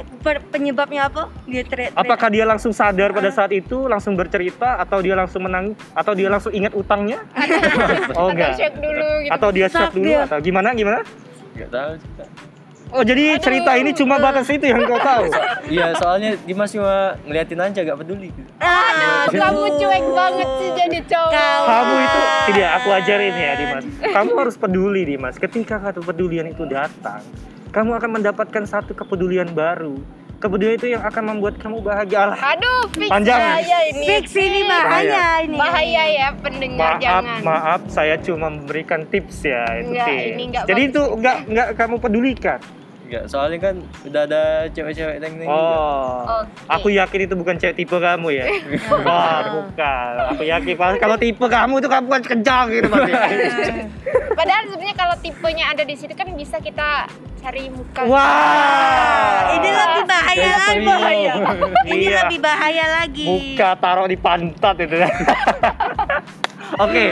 penyebabnya 0.54 1.02
apa? 1.12 1.28
Dia 1.46 1.64
teriak. 1.68 1.92
Apakah 1.96 2.28
dia 2.32 2.46
langsung 2.48 2.72
sadar 2.72 3.12
pada 3.12 3.30
saat 3.30 3.52
itu, 3.52 3.86
langsung 3.92 4.16
bercerita, 4.16 4.80
atau 4.80 5.04
dia 5.04 5.14
langsung 5.14 5.44
menang, 5.44 5.76
atau 5.92 6.16
dia 6.16 6.32
langsung 6.32 6.56
ingat 6.56 6.72
utangnya? 6.72 7.20
oh 8.16 8.30
atau 8.30 8.32
enggak. 8.32 8.56
shock 8.58 8.76
dulu 8.80 9.10
gitu. 9.22 9.34
Atau 9.36 9.50
dia 9.52 9.68
shock 9.68 9.92
dulu, 9.94 10.14
atau 10.24 10.38
gimana 10.40 10.70
gimana? 10.72 11.00
nggak 11.56 11.72
tahu 11.72 11.92
juga 11.96 12.26
Oh 12.96 13.04
jadi 13.04 13.36
Aduh. 13.36 13.44
cerita 13.44 13.72
ini 13.76 13.92
cuma 13.92 14.16
batas 14.16 14.48
itu 14.48 14.64
yang 14.64 14.80
kau 14.82 14.96
tahu. 14.96 15.28
iya 15.74 15.92
soalnya 15.94 16.40
Dimas 16.42 16.72
cuma 16.72 17.20
ngeliatin 17.22 17.60
aja 17.60 17.80
gak 17.84 17.98
peduli 18.00 18.32
Ah, 18.58 19.28
Aduh, 19.28 19.36
kamu 19.36 19.66
cuek 19.76 20.06
banget 20.10 20.50
sih 20.56 20.70
jadi 20.74 21.00
cowok. 21.06 21.66
Kamu 21.68 21.94
itu 21.98 22.20
tidak 22.48 22.70
aku 22.74 22.90
ajarin 22.94 23.34
ya 23.36 23.52
Dimas. 23.54 23.84
Kamu 24.02 24.32
harus 24.38 24.56
peduli 24.56 25.02
Dimas. 25.04 25.36
Ketika 25.36 25.76
kepedulian 25.92 26.48
itu 26.48 26.64
datang, 26.64 27.20
kamu 27.70 27.92
akan 27.94 28.10
mendapatkan 28.14 28.64
satu 28.64 28.96
kepedulian 28.96 29.52
baru. 29.52 30.00
Kepedulian 30.36 30.76
itu 30.76 30.88
yang 30.90 31.02
akan 31.02 31.24
membuat 31.34 31.56
kamu 31.58 31.80
bahagia. 31.80 32.28
Alah, 32.30 32.40
Aduh, 32.54 32.88
fix 32.92 33.08
Panjang. 33.08 33.40
bahaya 33.40 33.80
ini. 33.90 34.06
Fix 34.06 34.26
ini 34.36 34.60
bahaya 34.64 35.26
ini. 35.42 35.56
Bahaya 35.58 36.04
ya 36.06 36.28
pendengar 36.38 36.92
maaf, 36.92 37.02
jangan. 37.02 37.40
maaf, 37.42 37.82
saya 37.88 38.16
cuma 38.20 38.48
memberikan 38.50 39.04
tips 39.06 39.44
ya 39.44 39.64
itu 39.76 39.90
Enggak, 39.90 40.08
tips. 40.08 40.28
ini 40.30 40.44
enggak 40.46 40.64
Jadi 40.66 40.82
bagus. 40.82 40.92
itu 40.92 41.02
enggak 41.14 41.38
enggak 41.46 41.68
kamu 41.76 41.96
pedulikan. 41.98 42.60
Enggak, 43.06 43.30
soalnya 43.30 43.60
kan 43.62 43.76
udah 44.02 44.22
ada 44.26 44.44
cewek-cewek 44.74 45.22
yang 45.22 45.34
neng 45.38 45.46
Oh, 45.46 46.26
Oke. 46.26 46.50
aku 46.66 46.88
yakin 46.90 47.20
itu 47.22 47.36
bukan 47.38 47.56
cewek 47.56 47.78
tipe 47.78 47.94
kamu 47.94 48.34
ya. 48.34 48.46
Wah, 49.06 49.40
bukan. 49.54 50.12
Aku 50.34 50.42
yakin 50.42 50.74
kalau 50.98 51.14
tipe 51.16 51.46
kamu 51.46 51.74
itu 51.78 51.86
kamu 51.86 52.08
kan 52.10 52.22
kejam 52.26 52.66
gitu 52.68 52.88
pasti. 52.90 53.14
Padahal 54.40 54.64
sebenarnya 54.68 54.96
kalau 54.96 55.16
tipenya 55.22 55.66
ada 55.70 55.86
di 55.86 55.94
situ 55.94 56.12
kan 56.12 56.34
bisa 56.34 56.58
kita 56.58 57.06
cari 57.40 57.70
muka. 57.70 58.02
Wah, 58.04 59.54
Ini 59.54 59.70
lebih 59.70 60.04
bahaya 60.04 60.50
lagi. 60.58 60.82
bahaya. 60.84 61.34
Ini 61.88 61.96
Iya. 62.02 62.20
lebih 62.26 62.40
bahaya 62.42 62.86
lagi. 63.00 63.26
Muka 63.30 63.70
taruh 63.78 64.10
di 64.10 64.18
pantat 64.18 64.76
itu. 64.82 64.98
Oke, 66.76 67.04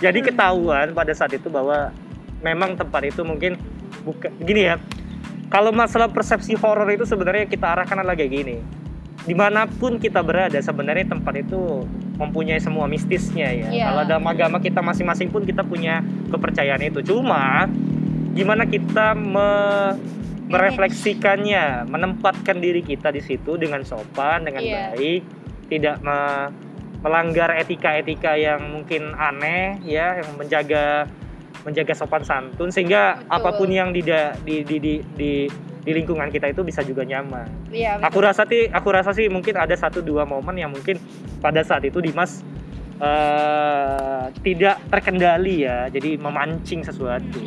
jadi 0.00 0.18
ketahuan 0.18 0.90
pada 0.90 1.12
saat 1.12 1.30
itu 1.30 1.46
bahwa 1.46 1.92
memang 2.40 2.74
tempat 2.74 3.04
itu 3.04 3.20
mungkin 3.20 3.60
bukan 4.02 4.32
gini 4.40 4.66
ya. 4.66 4.80
Kalau 5.46 5.70
masalah 5.70 6.08
persepsi 6.08 6.54
horor 6.54 6.88
itu 6.88 7.04
sebenarnya 7.04 7.44
kita 7.44 7.66
arahkan 7.70 7.98
adalah 7.98 8.14
kayak 8.14 8.32
gini 8.32 8.56
di 9.24 9.32
mana 9.32 9.64
pun 9.64 9.96
kita 9.96 10.20
berada 10.20 10.60
sebenarnya 10.60 11.08
tempat 11.08 11.40
itu 11.40 11.88
mempunyai 12.14 12.60
semua 12.60 12.84
mistisnya 12.84 13.48
ya 13.48 13.68
Iya. 13.68 13.84
kalau 13.88 14.02
dalam 14.04 14.26
agama 14.26 14.56
kita 14.58 14.78
masing-masing 14.78 15.28
pun 15.28 15.42
kita 15.42 15.64
punya 15.64 16.04
kepercayaan 16.28 16.84
itu 16.84 17.00
cuma 17.02 17.64
gimana 18.32 18.64
kita 18.64 19.14
me- 19.14 19.96
merefleksikannya 20.44 21.88
menempatkan 21.88 22.60
diri 22.60 22.80
kita 22.80 23.08
di 23.08 23.18
situ 23.18 23.56
dengan 23.56 23.80
sopan 23.82 24.44
dengan 24.44 24.60
Iya. 24.60 24.92
baik 24.92 25.22
tidak 25.66 25.96
me- 26.00 26.52
melanggar 27.00 27.52
etika-etika 27.54 28.32
yang 28.32 28.60
mungkin 28.70 29.12
aneh 29.12 29.76
ya 29.82 30.20
yang 30.20 30.36
menjaga 30.36 31.04
menjaga 31.64 31.96
sopan 31.96 32.22
santun 32.22 32.68
sehingga 32.68 33.18
Betul. 33.24 33.34
apa 33.40 33.50
pun 33.56 33.68
yang 33.72 33.88
di, 33.90 34.04
di, 34.44 34.56
di, 34.64 34.76
di, 34.78 34.94
di 35.16 35.32
di 35.84 35.92
lingkungan 35.92 36.32
kita 36.32 36.48
itu 36.48 36.64
bisa 36.64 36.80
juga 36.80 37.04
nyaman. 37.04 37.68
Iya, 37.68 38.00
Aku 38.08 38.24
rasa 38.24 38.48
sih, 38.48 38.72
aku 38.72 38.88
rasa 38.88 39.12
sih 39.12 39.28
mungkin 39.28 39.52
ada 39.60 39.76
satu 39.76 40.00
dua 40.00 40.24
momen 40.24 40.56
yang 40.56 40.72
mungkin 40.72 40.96
pada 41.44 41.60
saat 41.60 41.84
itu 41.84 42.00
Dimas 42.00 42.40
eh, 43.04 44.24
tidak 44.40 44.80
terkendali 44.88 45.68
ya, 45.68 45.92
jadi 45.92 46.16
memancing 46.16 46.80
sesuatu. 46.88 47.40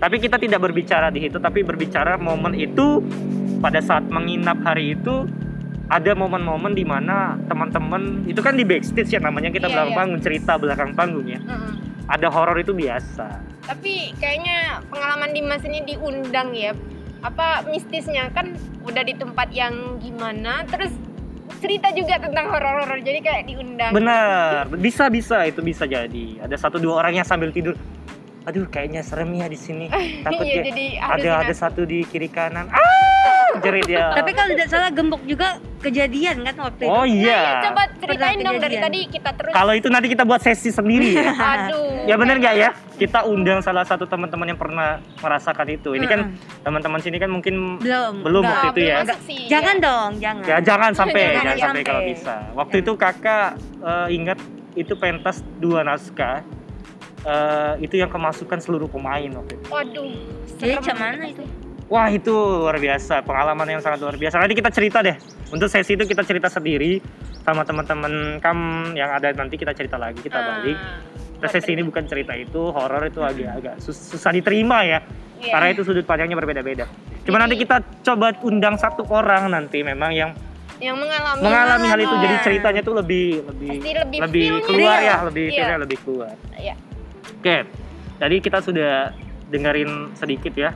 Tapi 0.00 0.16
kita 0.16 0.40
tidak 0.40 0.64
berbicara 0.64 1.12
di 1.12 1.28
situ, 1.28 1.36
tapi 1.36 1.60
berbicara 1.60 2.16
momen 2.16 2.56
itu 2.56 3.04
pada 3.60 3.84
saat 3.84 4.08
menginap 4.08 4.64
hari 4.64 4.96
itu 4.96 5.28
ada 5.88 6.12
momen-momen 6.16 6.72
di 6.76 6.84
mana 6.84 7.36
teman-teman 7.48 8.24
itu 8.28 8.40
kan 8.44 8.56
di 8.56 8.64
backstage 8.64 9.12
ya 9.12 9.20
namanya 9.20 9.48
kita 9.52 9.68
Iya, 9.68 9.72
belakang 9.72 9.92
iya. 9.92 9.98
panggung 9.98 10.20
cerita 10.24 10.52
belakang 10.56 10.90
panggung 10.96 11.26
ya. 11.28 11.40
Heeh. 11.40 11.87
Ada 12.08 12.32
horor 12.32 12.56
itu 12.56 12.72
biasa. 12.72 13.44
Tapi 13.68 14.16
kayaknya 14.16 14.80
pengalaman 14.88 15.30
Dimas 15.36 15.60
ini 15.68 15.84
diundang 15.84 16.56
ya. 16.56 16.72
Apa 17.20 17.68
mistisnya 17.68 18.32
kan 18.32 18.56
udah 18.86 19.04
di 19.04 19.12
tempat 19.12 19.52
yang 19.52 20.00
gimana, 20.00 20.64
terus 20.72 20.94
cerita 21.60 21.92
juga 21.92 22.16
tentang 22.16 22.48
horor-horor. 22.48 23.04
Jadi 23.04 23.20
kayak 23.20 23.42
diundang. 23.44 23.92
Benar, 23.92 24.72
bisa 24.80 25.12
bisa 25.12 25.44
itu 25.44 25.60
bisa 25.60 25.84
jadi. 25.84 26.40
Ada 26.40 26.56
satu 26.56 26.80
dua 26.80 27.04
orang 27.04 27.20
yang 27.20 27.26
sambil 27.28 27.52
tidur. 27.52 27.76
Aduh, 28.48 28.64
kayaknya 28.72 29.04
serem 29.04 29.28
ya 29.36 29.44
di 29.44 29.58
sini. 29.60 29.92
Takut 30.24 30.40
Iya, 30.48 30.64
ya. 30.64 30.64
jadi 30.72 30.86
Ada 30.96 31.30
ada 31.44 31.54
satu 31.54 31.84
di 31.84 32.00
kiri 32.08 32.32
kanan. 32.32 32.72
Ah, 32.72 33.37
jerit 33.58 33.84
dia. 33.84 34.12
Tapi 34.12 34.30
kalau 34.30 34.48
tidak 34.52 34.68
salah 34.68 34.90
gembok 34.90 35.22
juga 35.24 35.48
kejadian 35.78 36.42
kan 36.42 36.54
waktu 36.58 36.82
itu. 36.84 36.90
Oh 36.90 37.02
Nah, 37.02 37.08
iya. 37.08 37.38
iya, 37.38 37.52
coba 37.64 37.82
ceritain 37.96 38.38
dong 38.38 38.58
dari 38.58 38.76
tadi 38.76 38.98
kita 39.06 39.30
terus. 39.32 39.52
Kalau 39.52 39.72
itu 39.72 39.88
nanti 39.88 40.06
kita 40.06 40.22
buat 40.22 40.40
sesi 40.40 40.68
sendiri 40.68 41.10
ya. 41.14 41.32
Aduh. 41.54 42.04
ya 42.04 42.14
benar 42.14 42.36
nggak 42.36 42.54
ya? 42.54 42.70
Kita 42.94 43.24
undang 43.24 43.60
salah 43.60 43.82
satu 43.82 44.04
teman-teman 44.04 44.46
yang 44.48 44.58
pernah 44.58 44.98
merasakan 45.18 45.66
itu. 45.70 45.94
Ini 45.94 46.06
kan 46.06 46.20
Mm-mm. 46.28 46.62
teman-teman 46.62 47.00
sini 47.00 47.16
kan 47.16 47.30
mungkin 47.30 47.78
belum. 47.78 48.26
belum 48.26 48.42
waktu 48.42 48.66
itu 48.74 48.80
ya. 48.84 48.96
sih, 49.22 49.46
Jangan 49.46 49.76
ya. 49.76 49.84
dong, 49.84 50.10
jangan. 50.18 50.44
ya 50.44 50.56
jangan 50.58 50.90
sampai, 50.92 51.22
Jangan 51.22 51.34
jangan, 51.34 51.54
sampai 51.54 51.62
sampai. 51.62 51.82
kalau 51.84 52.02
bisa. 52.04 52.34
Waktu 52.52 52.74
Jangan. 52.74 52.84
itu 52.84 52.92
kakak 52.98 53.46
eh, 53.80 54.06
ingat 54.12 54.38
itu 54.74 54.92
pentas 54.94 55.36
dua 55.56 55.80
naskah. 55.82 56.42
Eh, 57.18 57.72
itu 57.82 57.98
yang 57.98 58.06
kemasukan 58.08 58.58
seluruh 58.58 58.86
pemain 58.86 59.26
waktu 59.28 59.52
itu. 59.54 59.66
Waduh. 59.68 60.06
Jadi 60.58 60.74
mana 60.94 61.26
itu? 61.26 61.42
Wah 61.88 62.12
itu 62.12 62.28
luar 62.30 62.76
biasa, 62.76 63.24
pengalaman 63.24 63.64
yang 63.66 63.80
sangat 63.80 64.04
luar 64.04 64.14
biasa. 64.14 64.36
Nanti 64.36 64.52
kita 64.52 64.68
cerita 64.68 65.00
deh. 65.00 65.16
Untuk 65.48 65.72
sesi 65.72 65.96
itu 65.96 66.04
kita 66.04 66.20
cerita 66.20 66.52
sendiri 66.52 67.00
sama 67.40 67.64
teman-teman 67.64 68.36
kam 68.38 68.58
yang 68.92 69.08
ada 69.08 69.32
nanti 69.32 69.56
kita 69.56 69.72
cerita 69.72 69.96
lagi 69.96 70.20
kita 70.20 70.36
Ah, 70.36 70.44
balik. 70.60 70.76
Terus 71.40 71.50
sesi 71.50 71.72
ini 71.72 71.80
bukan 71.80 72.04
cerita 72.04 72.36
itu, 72.36 72.60
horor 72.68 73.08
itu 73.08 73.24
agak-agak 73.24 73.80
sus- 73.84 74.12
susah 74.12 74.36
diterima 74.36 74.84
ya, 74.84 75.00
iya. 75.40 75.52
karena 75.54 75.66
itu 75.72 75.80
sudut 75.80 76.04
pandangnya 76.04 76.36
berbeda-beda. 76.36 76.84
Cuma 77.24 77.40
nanti 77.40 77.56
kita 77.56 77.80
coba 78.04 78.36
undang 78.44 78.76
satu 78.76 79.08
orang 79.08 79.48
nanti 79.48 79.80
memang 79.80 80.12
yang 80.12 80.30
yang 80.78 80.94
mengalami 80.94 81.40
mengalami 81.40 81.86
hal 81.88 82.00
itu, 82.04 82.14
jadi 82.20 82.34
ceritanya 82.44 82.80
tuh 82.84 82.94
lebih 82.94 83.42
lebih 83.48 83.70
Pasti 83.80 83.90
lebih 84.20 84.44
feel 84.44 84.58
keluar 84.62 84.98
ya, 85.00 85.16
lebih 85.24 85.44
Iya. 85.46 85.54
feel-nya 85.56 85.78
lebih 85.80 85.98
keluar. 86.04 86.34
Iya. 86.54 86.74
Oke, 87.38 87.56
jadi 88.20 88.36
kita 88.38 88.58
sudah 88.60 88.92
dengerin 89.48 89.90
sedikit 90.14 90.52
ya 90.52 90.70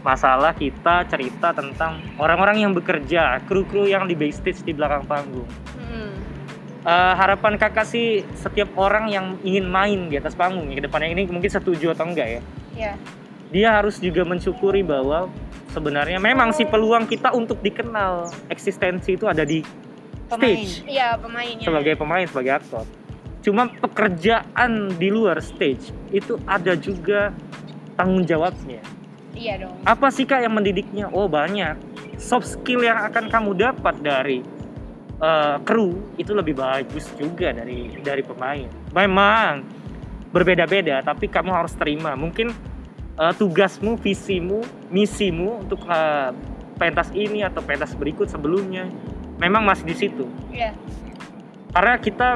masalah 0.00 0.56
kita 0.56 1.04
cerita 1.08 1.52
tentang 1.52 2.00
orang-orang 2.16 2.64
yang 2.64 2.72
bekerja, 2.72 3.40
kru-kru 3.44 3.84
yang 3.84 4.08
di 4.08 4.16
backstage 4.16 4.64
di 4.64 4.72
belakang 4.72 5.04
panggung. 5.04 5.48
Hmm. 5.76 6.12
Eh, 6.80 7.14
harapan 7.16 7.60
kakak 7.60 7.84
sih 7.84 8.24
setiap 8.40 8.72
orang 8.80 9.12
yang 9.12 9.36
ingin 9.44 9.68
main 9.68 10.08
di 10.08 10.16
atas 10.16 10.32
panggung 10.32 10.72
ya, 10.72 10.80
ke 10.80 10.88
depannya 10.88 11.12
ini 11.12 11.28
mungkin 11.28 11.52
setuju 11.52 11.92
atau 11.92 12.08
enggak 12.08 12.40
ya. 12.40 12.42
Iya. 12.72 12.92
Dia 13.50 13.68
harus 13.82 14.00
juga 14.00 14.24
mensyukuri 14.24 14.80
bahwa 14.80 15.28
sebenarnya 15.76 16.16
memang 16.16 16.56
sih 16.56 16.64
peluang 16.64 17.04
kita 17.04 17.36
untuk 17.36 17.60
dikenal 17.60 18.32
eksistensi 18.48 19.18
itu 19.18 19.28
ada 19.28 19.44
di 19.44 19.60
Pemain. 20.30 20.54
stage 20.54 20.86
Iya, 20.86 21.18
pemainnya. 21.18 21.66
sebagai 21.66 21.94
pemain 21.98 22.24
sebagai 22.24 22.52
aktor. 22.62 22.86
Cuma 23.42 23.66
pekerjaan 23.66 24.94
di 24.94 25.08
luar 25.10 25.42
stage 25.42 25.90
itu 26.14 26.38
ada 26.46 26.78
juga 26.78 27.34
tanggung 27.98 28.22
jawabnya. 28.22 28.78
Iya 29.34 29.66
dong. 29.66 29.74
Apa 29.86 30.10
sih 30.10 30.26
kak 30.26 30.42
yang 30.42 30.54
mendidiknya? 30.54 31.08
Oh 31.10 31.30
banyak. 31.30 31.78
Soft 32.20 32.46
skill 32.46 32.84
yang 32.84 32.98
akan 33.08 33.30
kamu 33.30 33.50
dapat 33.56 33.94
dari 34.02 34.38
eh, 35.20 35.56
kru 35.62 36.14
itu 36.18 36.34
lebih 36.34 36.58
bagus 36.58 37.08
juga 37.16 37.54
dari 37.54 37.94
dari 38.02 38.22
pemain. 38.24 38.68
Memang 38.92 39.64
berbeda-beda, 40.30 41.02
tapi 41.02 41.26
kamu 41.26 41.50
harus 41.50 41.74
terima. 41.78 42.18
Mungkin 42.18 42.50
eh, 43.18 43.32
tugasmu, 43.38 43.96
visimu, 43.98 44.62
misimu 44.90 45.64
untuk 45.66 45.86
eh, 45.86 46.30
pentas 46.80 47.12
ini 47.12 47.44
atau 47.44 47.60
pentas 47.60 47.92
berikut 47.92 48.32
sebelumnya 48.32 48.88
memang 49.40 49.64
masih 49.64 49.84
di 49.88 49.96
situ. 49.96 50.28
Iya. 50.52 50.76
Karena 51.72 51.94
kita 51.96 52.28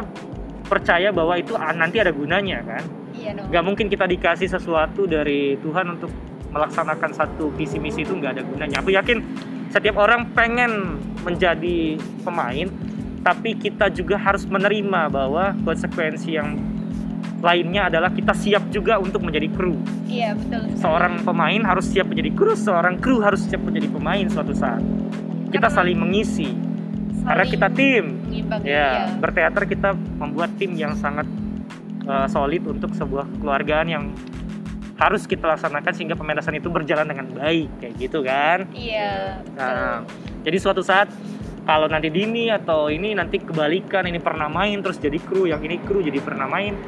percaya 0.65 1.13
bahwa 1.13 1.37
itu 1.37 1.53
ah, 1.55 1.77
nanti 1.77 2.01
ada 2.01 2.11
gunanya 2.11 2.65
kan. 2.65 2.85
Iya 3.13 3.31
dong. 3.37 3.53
Gak 3.53 3.65
mungkin 3.65 3.87
kita 3.93 4.09
dikasih 4.09 4.49
sesuatu 4.49 5.05
dari 5.05 5.61
Tuhan 5.61 6.01
untuk 6.01 6.11
melaksanakan 6.55 7.11
satu 7.11 7.51
visi 7.59 7.83
misi 7.83 8.07
itu 8.07 8.15
nggak 8.15 8.39
ada 8.39 8.43
gunanya. 8.47 8.79
Aku 8.79 8.95
yakin 8.95 9.19
setiap 9.75 9.99
orang 9.99 10.31
pengen 10.33 11.03
menjadi 11.27 11.99
pemain, 12.23 12.71
tapi 13.27 13.59
kita 13.59 13.91
juga 13.91 14.15
harus 14.15 14.47
menerima 14.47 15.11
bahwa 15.11 15.51
konsekuensi 15.67 16.39
yang 16.39 16.55
lainnya 17.45 17.93
adalah 17.93 18.09
kita 18.09 18.33
siap 18.33 18.73
juga 18.73 18.97
untuk 18.97 19.21
menjadi 19.21 19.51
kru. 19.53 19.77
Iya, 20.09 20.33
betul. 20.33 20.65
sekali. 20.73 20.81
Seorang 20.81 21.15
pemain 21.27 21.61
harus 21.67 21.91
siap 21.93 22.09
menjadi 22.09 22.31
kru, 22.33 22.55
seorang 22.57 22.97
kru 23.03 23.21
harus 23.21 23.45
siap 23.45 23.61
menjadi 23.61 23.91
pemain 23.93 24.25
suatu 24.31 24.55
saat. 24.57 24.81
Kita 25.53 25.69
Karena- 25.69 25.75
saling 25.75 25.99
mengisi. 25.99 26.49
Karena 27.25 27.45
Saling 27.45 27.53
kita 27.57 27.69
tim, 27.73 28.05
Ya, 28.29 28.45
iya. 28.61 28.89
berteater 29.17 29.65
kita 29.65 29.97
membuat 29.97 30.53
tim 30.61 30.77
yang 30.77 30.93
sangat 30.93 31.25
uh, 32.05 32.29
solid 32.29 32.61
untuk 32.69 32.93
sebuah 32.93 33.25
kekeluargaan 33.33 33.89
yang 33.89 34.05
harus 34.95 35.27
kita 35.27 35.51
laksanakan 35.51 35.91
sehingga 35.91 36.15
pementasan 36.15 36.55
itu 36.55 36.71
berjalan 36.71 37.11
dengan 37.11 37.27
baik 37.35 37.69
kayak 37.83 37.95
gitu 37.99 38.23
kan. 38.23 38.71
Iya, 38.71 39.43
betul. 39.43 39.59
Nah, 39.59 39.99
jadi 40.47 40.57
suatu 40.63 40.83
saat 40.87 41.11
kalau 41.65 41.91
nanti 41.91 42.13
Dini 42.13 42.53
atau 42.53 42.93
ini 42.93 43.17
nanti 43.17 43.43
kebalikan 43.43 44.07
ini 44.07 44.23
pernah 44.23 44.47
main 44.47 44.79
terus 44.85 45.03
jadi 45.03 45.19
kru, 45.19 45.51
yang 45.51 45.65
ini 45.67 45.83
kru 45.83 45.99
jadi 45.99 46.23
pernah 46.23 46.47
main. 46.47 46.79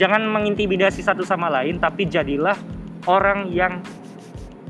Jangan 0.00 0.24
mengintimidasi 0.28 1.04
satu 1.04 1.24
sama 1.28 1.52
lain 1.52 1.76
tapi 1.76 2.08
jadilah 2.08 2.56
orang 3.04 3.52
yang 3.52 3.84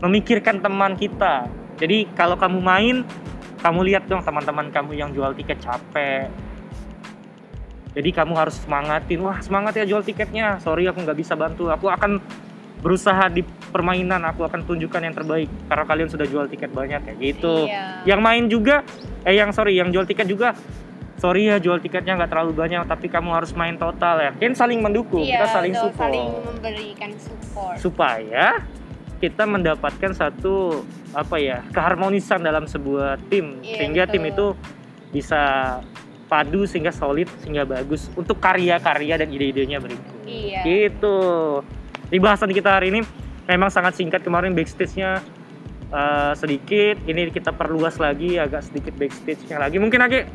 memikirkan 0.02 0.58
teman 0.58 0.98
kita. 0.98 1.46
Jadi 1.76 2.08
kalau 2.18 2.34
kamu 2.34 2.58
main, 2.58 2.96
kamu 3.62 3.80
lihat 3.92 4.08
dong 4.10 4.24
teman-teman 4.24 4.72
kamu 4.74 4.96
yang 4.96 5.10
jual 5.14 5.36
tiket 5.38 5.60
capek. 5.62 6.32
Jadi 7.96 8.10
kamu 8.12 8.36
harus 8.36 8.60
semangatin, 8.60 9.24
wah 9.24 9.40
semangat 9.40 9.80
ya 9.80 9.88
jual 9.88 10.04
tiketnya. 10.04 10.60
Sorry 10.60 10.84
aku 10.84 11.00
nggak 11.00 11.16
bisa 11.16 11.32
bantu, 11.32 11.72
aku 11.72 11.88
akan 11.88 12.20
berusaha 12.76 13.26
di 13.28 13.40
permainan, 13.42 14.22
aku 14.22 14.44
akan 14.44 14.64
tunjukkan 14.64 15.00
yang 15.00 15.14
terbaik. 15.14 15.48
Karena 15.66 15.84
kalian 15.84 16.08
sudah 16.08 16.26
jual 16.26 16.46
tiket 16.46 16.70
banyak 16.70 17.00
kayak 17.02 17.18
gitu. 17.18 17.66
Iya. 17.66 18.04
Yang 18.04 18.20
main 18.20 18.44
juga, 18.46 18.76
eh 19.22 19.34
yang 19.34 19.50
sorry, 19.50 19.74
yang 19.74 19.90
jual 19.90 20.04
tiket 20.04 20.26
juga. 20.26 20.52
Sorry 21.16 21.48
ya 21.48 21.56
jual 21.56 21.80
tiketnya 21.80 22.12
nggak 22.12 22.28
terlalu 22.28 22.52
banyak, 22.52 22.84
tapi 22.84 23.08
kamu 23.08 23.32
harus 23.32 23.56
main 23.56 23.80
total 23.80 24.20
ya. 24.20 24.30
Kan 24.36 24.52
saling 24.52 24.84
mendukung, 24.84 25.24
Iya, 25.24 25.40
kita 25.40 25.46
saling 25.48 25.72
support 25.72 25.96
saling 25.96 26.28
memberikan 26.44 27.10
support. 27.16 27.76
supaya 27.80 28.60
kita 29.16 29.48
mendapatkan 29.48 30.12
satu 30.12 30.84
apa 31.16 31.40
ya 31.40 31.64
keharmonisan 31.72 32.44
dalam 32.44 32.68
sebuah 32.68 33.16
tim 33.32 33.64
Iya, 33.64 33.80
sehingga 33.80 34.04
tim 34.04 34.28
betul. 34.28 34.32
itu 34.36 34.46
bisa 35.16 35.42
padu 36.28 36.68
sehingga 36.68 36.92
solid 36.92 37.32
sehingga 37.40 37.64
bagus 37.64 38.12
untuk 38.12 38.36
karya-karya 38.36 39.16
dan 39.16 39.32
ide-idenya 39.32 39.80
berikut 39.80 40.20
Iya. 40.28 40.60
gitu 40.68 41.16
di 42.06 42.18
bahasan 42.18 42.50
kita 42.50 42.70
hari 42.72 42.90
ini 42.90 43.00
memang 43.44 43.68
sangat 43.68 43.94
singkat 43.94 44.22
kemarin 44.22 44.52
backstage-nya 44.52 45.22
eh, 45.88 46.32
sedikit 46.34 47.02
ini 47.04 47.28
kita 47.28 47.50
perluas 47.50 47.96
lagi 47.96 48.36
agak 48.36 48.62
sedikit 48.62 48.94
backstage-nya 48.94 49.58
lagi 49.58 49.76
mungkin 49.76 50.00
agak 50.00 50.26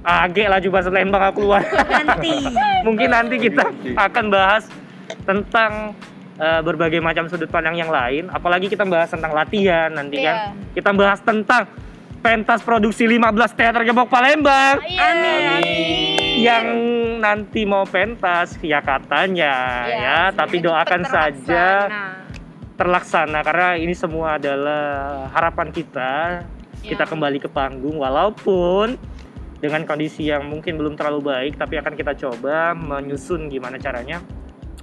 agak 0.00 0.46
laju 0.48 0.68
bahasa 0.70 0.88
Lembang 0.88 1.22
aku 1.24 1.42
keluar 1.42 1.62
Nanti. 1.90 2.32
mungkin 2.86 3.08
nanti 3.10 3.36
kita 3.38 3.66
akan 3.94 4.24
bahas 4.28 4.64
tentang 5.24 5.92
eh, 6.38 6.60
berbagai 6.62 7.00
macam 7.00 7.26
sudut 7.26 7.50
pandang 7.50 7.74
yang 7.74 7.90
lain. 7.90 8.30
Apalagi 8.30 8.70
kita 8.70 8.86
bahas 8.86 9.10
tentang 9.10 9.34
latihan 9.34 9.90
nanti 9.90 10.22
Iya. 10.22 10.28
kan. 10.28 10.36
Kita 10.70 10.90
bahas 10.94 11.18
tentang 11.20 11.66
pentas 12.18 12.62
produksi 12.62 13.06
15 13.06 13.52
teater 13.52 13.82
Gembok 13.82 14.06
Palembang 14.06 14.78
Iya, 14.80 15.02
amin. 15.02 15.60
yang 16.38 16.64
nanti 17.18 17.66
mau 17.66 17.82
pentas 17.82 18.54
ya 18.58 18.78
katanya 18.78 19.54
Iya, 19.84 19.98
ya, 19.98 20.18
tapi 20.30 20.58
semoga 20.58 20.66
doakan 20.86 21.02
saja 21.04 21.64
terlaksana. 22.78 23.40
karena 23.42 23.68
ini 23.74 23.92
semua 23.92 24.38
adalah 24.38 24.86
harapan 25.28 25.68
kita 25.68 26.46
kita 26.78 27.02
Iya. 27.02 27.10
kembali 27.10 27.38
ke 27.38 27.50
panggung 27.50 27.98
walaupun 27.98 28.94
dengan 29.58 29.82
kondisi 29.82 30.30
yang 30.30 30.46
mungkin 30.46 30.78
belum 30.78 30.94
terlalu 30.94 31.26
baik 31.26 31.58
tapi 31.58 31.74
akan 31.74 31.92
kita 31.92 32.14
coba 32.14 32.72
menyusun 32.72 33.50
gimana 33.50 33.74
caranya 33.76 34.22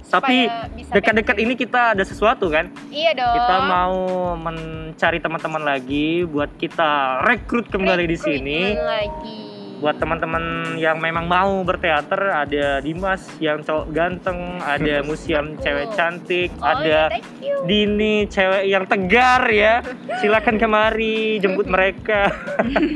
tapi 0.06 0.46
dekat-dekat 0.92 1.34
ini 1.40 1.56
kita 1.56 1.96
ada 1.96 2.04
sesuatu 2.04 2.46
kan 2.46 2.68
Iya 2.92 3.16
dong. 3.16 3.32
kita 3.32 3.56
mau 3.64 3.96
mencari 4.36 5.18
teman-teman 5.18 5.64
lagi 5.64 6.22
buat 6.22 6.52
kita 6.54 7.24
rekrut 7.24 7.66
kembali 7.66 8.04
di 8.04 8.18
sini 8.20 8.60
lagi. 8.76 9.40
Buat 9.76 10.00
teman-teman 10.00 10.76
yang 10.80 10.96
memang 10.96 11.28
mau 11.28 11.60
berteater 11.60 12.32
ada 12.32 12.80
Dimas 12.80 13.28
yang 13.44 13.60
cowok 13.60 13.92
ganteng 13.92 14.56
ada 14.64 15.02
Museum 15.08 15.56
cewek 15.60 15.92
cantik 15.92 16.48
Oh, 16.56 16.72
ada 16.72 17.12
iya, 17.12 17.12
thank 17.12 17.28
you. 17.44 17.56
Dini 17.68 18.24
cewek 18.30 18.64
yang 18.64 18.84
tegar 18.88 19.44
ya. 19.52 19.84
Silakan 20.22 20.56
kemari 20.56 21.36
jemput 21.42 21.68
mereka. 21.68 22.32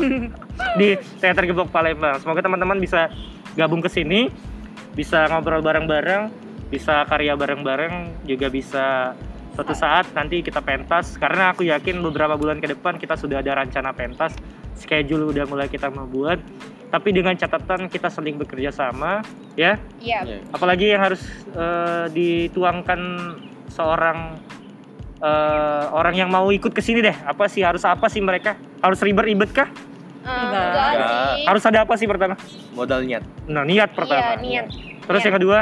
Di 0.81 0.97
Teater 1.21 1.45
Gebok 1.45 1.69
Palembang. 1.69 2.17
Semoga 2.21 2.41
teman-teman 2.41 2.81
bisa 2.81 3.13
gabung 3.59 3.85
ke 3.85 3.91
sini 3.93 4.33
bisa 4.91 5.29
ngobrol 5.31 5.63
bareng-bareng 5.63 6.33
bisa 6.71 7.03
karya 7.07 7.35
bareng-bareng 7.35 8.27
juga 8.27 8.47
bisa 8.51 9.15
suatu 9.53 9.75
saat 9.75 10.09
nanti 10.17 10.41
kita 10.41 10.65
pentas. 10.65 11.19
Karena 11.21 11.53
aku 11.53 11.69
yakin 11.69 12.01
beberapa 12.01 12.39
bulan 12.41 12.63
ke 12.63 12.73
depan 12.73 12.97
kita 12.97 13.19
sudah 13.21 13.45
ada 13.45 13.61
rencana 13.61 13.93
pentas 13.93 14.33
schedule 14.81 15.29
udah 15.29 15.45
mulai 15.45 15.69
kita 15.69 15.87
membuat 15.89 16.41
tapi 16.89 17.13
dengan 17.13 17.33
catatan 17.33 17.87
kita 17.87 18.09
saling 18.09 18.35
bekerja 18.35 18.73
sama 18.73 19.21
ya 19.55 19.77
Iya. 19.97 20.19
Iya. 20.25 20.39
apalagi 20.51 20.91
yang 20.91 21.03
harus 21.03 21.23
eh, 21.51 22.07
dituangkan 22.11 23.01
seorang 23.69 24.41
eh, 25.19 25.85
orang 25.91 26.15
yang 26.17 26.29
mau 26.29 26.49
ikut 26.49 26.71
ke 26.71 26.81
sini 26.81 26.99
deh 27.01 27.15
apa 27.15 27.47
sih 27.47 27.61
harus 27.61 27.85
apa 27.85 28.09
sih 28.09 28.19
mereka 28.19 28.55
harus 28.81 28.99
ribet-ribet 28.99 29.53
kah 29.53 29.71
Eh, 30.21 30.29
Enggak. 30.29 30.69
enggak 30.69 31.49
harus 31.49 31.63
ada 31.65 31.79
apa 31.81 31.95
sih 31.97 32.05
pertama 32.05 32.37
modal 32.73 33.01
niat 33.01 33.25
nah 33.47 33.65
niat 33.65 33.89
pertama 33.91 34.37
Iya, 34.37 34.37
niat. 34.37 34.67
terus 35.01 35.17
Iya. 35.17 35.27
yang 35.27 35.37
kedua 35.39 35.59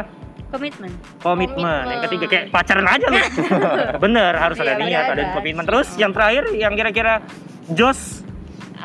komitmen 0.48 0.90
komitmen. 1.20 1.84
Yang 1.86 2.02
ketiga 2.08 2.26
kayak 2.26 2.44
pacaran 2.50 2.88
aja 2.88 3.06
loh 3.06 3.22
bener 4.02 4.32
harus 4.34 4.58
ada 4.58 4.74
Iya, 4.74 4.82
niat 4.82 5.04
ada. 5.04 5.14
ada 5.14 5.24
komitmen 5.30 5.62
terus 5.62 5.94
yang 5.94 6.10
terakhir 6.10 6.50
yang 6.56 6.74
kira-kira 6.74 7.22
jos 7.70 8.26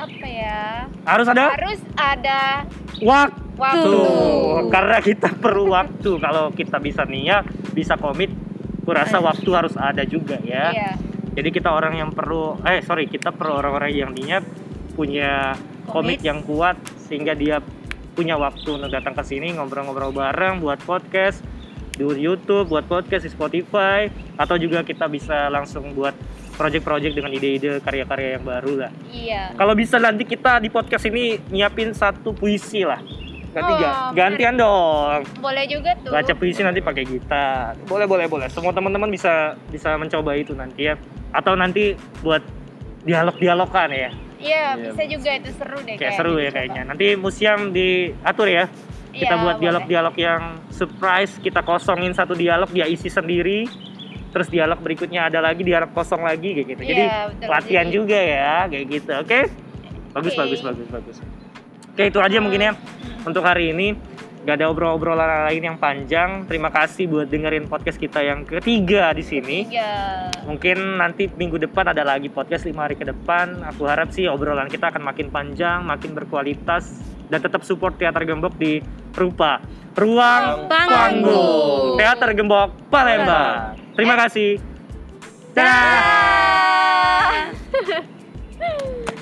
Apa 0.03 0.27
ya? 0.27 0.91
harus 1.07 1.27
ada 1.31 1.43
Harus 1.55 1.79
ada 1.95 2.41
waktu 2.99 3.43
waktu. 3.57 3.93
Karena 4.69 4.97
kita 4.99 5.29
perlu 5.37 5.73
waktu. 5.73 6.11
Kalau 6.19 6.49
kita 6.53 6.77
bisa 6.81 7.03
niat, 7.05 7.45
bisa 7.73 7.95
komit, 7.97 8.33
kurasa 8.83 9.21
waktu 9.21 9.49
harus 9.53 9.75
ada 9.77 10.03
juga 10.05 10.37
ya. 10.41 10.73
Iya. 10.73 10.91
Jadi 11.33 11.49
kita 11.49 11.73
orang 11.73 11.97
yang 11.97 12.13
perlu, 12.13 12.61
eh 12.61 12.85
sorry, 12.85 13.09
kita 13.09 13.33
perlu 13.33 13.57
orang-orang 13.57 13.89
yang 13.89 14.11
niat, 14.13 14.45
punya 14.93 15.57
komit 15.89 16.21
Komit. 16.21 16.27
yang 16.29 16.39
kuat, 16.45 16.77
sehingga 17.09 17.33
dia 17.33 17.57
punya 18.13 18.37
waktu 18.37 18.77
untuk 18.77 18.93
datang 18.93 19.17
ke 19.17 19.25
sini 19.25 19.49
ngobrol-ngobrol 19.57 20.13
bareng, 20.13 20.61
buat 20.61 20.77
podcast 20.85 21.41
di 21.97 22.05
YouTube, 22.05 22.69
buat 22.69 22.85
podcast 22.85 23.25
di 23.25 23.33
Spotify, 23.33 24.05
atau 24.37 24.61
juga 24.61 24.85
kita 24.85 25.09
bisa 25.09 25.49
langsung 25.49 25.97
buat 25.97 26.13
project-project 26.53 27.13
dengan 27.13 27.29
ide-ide 27.29 27.77
karya-karya 27.79 28.37
yang 28.37 28.43
baru 28.43 28.73
lah. 28.79 28.91
Iya. 29.07 29.51
Kalau 29.53 29.73
bisa 29.73 29.97
nanti 29.97 30.23
kita 30.23 30.57
di 30.57 30.69
podcast 30.69 31.05
ini 31.05 31.37
nyiapin 31.49 31.91
satu 31.91 32.31
puisi 32.31 32.81
lah. 32.81 33.01
Ganti 33.53 33.69
Oh, 33.69 33.77
ga- 33.77 33.97
gantian 34.13 34.57
dong. 34.57 35.21
Boleh 35.37 35.69
juga 35.69 35.93
tuh. 36.01 36.09
Baca 36.09 36.33
puisi 36.33 36.61
nanti 36.61 36.81
pakai 36.81 37.05
gitar. 37.05 37.77
Boleh 37.85 38.05
boleh 38.05 38.25
boleh. 38.25 38.49
Semua 38.49 38.73
teman-teman 38.73 39.05
bisa 39.07 39.53
bisa 39.69 39.93
mencoba 39.93 40.33
itu 40.33 40.53
nanti 40.53 40.89
ya. 40.89 40.97
Atau 41.29 41.53
nanti 41.53 41.93
buat 42.21 42.41
dialog-dialogan 43.01 43.89
ya. 43.91 44.09
Iya, 44.43 44.75
Iya, 44.75 44.91
bisa 44.91 45.03
juga 45.07 45.29
itu 45.33 45.49
seru 45.53 45.77
deh. 45.79 45.95
Kayak 45.95 46.13
seru 46.17 46.35
ya 46.35 46.49
kayaknya. 46.49 46.83
Nanti 46.83 47.13
museum 47.13 47.69
diatur 47.69 48.47
ya. 48.49 48.65
Kita 49.13 49.37
Iya, 49.37 49.41
buat 49.45 49.55
dialog-dialog 49.61 50.15
yang 50.17 50.41
surprise. 50.67 51.37
Kita 51.37 51.61
kosongin 51.61 52.11
satu 52.11 52.33
dialog 52.33 52.67
dia 52.67 52.89
isi 52.89 53.07
sendiri. 53.07 53.69
Terus 54.33 54.49
dialog 54.49 54.79
berikutnya 54.79 55.29
ada 55.29 55.39
lagi 55.39 55.61
dialog 55.61 55.93
kosong 55.93 56.25
lagi 56.25 56.57
kayak 56.57 56.67
gitu. 56.67 56.81
Jadi 56.83 57.03
Iya, 57.05 57.19
betul. 57.29 57.47
latihan 57.47 57.85
Jadi- 57.85 57.93
juga 57.93 58.17
ya 58.17 58.53
kayak 58.65 58.85
gitu 58.89 59.11
oke 59.13 59.39
bagus 60.13 60.33
Oke. 60.33 60.41
bagus 60.41 60.59
bagus 60.61 60.87
bagus 60.89 61.17
oke 61.89 62.03
itu 62.03 62.19
aja 62.19 62.37
mungkin 62.37 62.61
ya 62.61 62.71
untuk 63.23 63.41
hari 63.41 63.69
ini 63.69 63.97
gak 64.43 64.59
ada 64.59 64.67
obrol-obrolan 64.67 65.47
lain 65.47 65.63
yang 65.63 65.77
panjang 65.79 66.45
terima 66.45 66.67
kasih 66.67 67.07
buat 67.07 67.25
dengerin 67.25 67.65
podcast 67.65 67.95
kita 67.95 68.21
yang 68.21 68.43
ketiga 68.43 69.09
di 69.09 69.21
sini 69.21 69.57
Iya. 69.69 70.29
mungkin 70.43 70.97
nanti 70.97 71.25
minggu 71.27 71.57
depan 71.59 71.89
ada 71.89 72.03
lagi 72.03 72.27
podcast 72.27 72.65
lima 72.65 72.85
hari 72.85 72.93
ke 72.93 73.05
depan 73.05 73.63
aku 73.63 73.85
harap 73.85 74.11
sih 74.11 74.27
obrolan 74.27 74.67
kita 74.67 74.89
akan 74.89 75.01
makin 75.03 75.29
panjang 75.29 75.81
makin 75.81 76.13
berkualitas 76.13 76.93
dan 77.25 77.39
tetap 77.39 77.63
support 77.63 77.97
teater 77.97 78.21
gembok 78.21 78.53
di 78.53 78.83
rupa 79.13 79.63
ruang 79.95 80.67
Panggung. 80.67 80.89
panggung 80.89 81.85
teater 81.95 82.29
gembok 82.33 82.69
Palembang 82.91 83.81
Terima 83.93 84.15
eh. 84.17 84.19
kasih. 84.25 84.51
Dadah. 85.53 85.73
Dadah. 87.29 88.01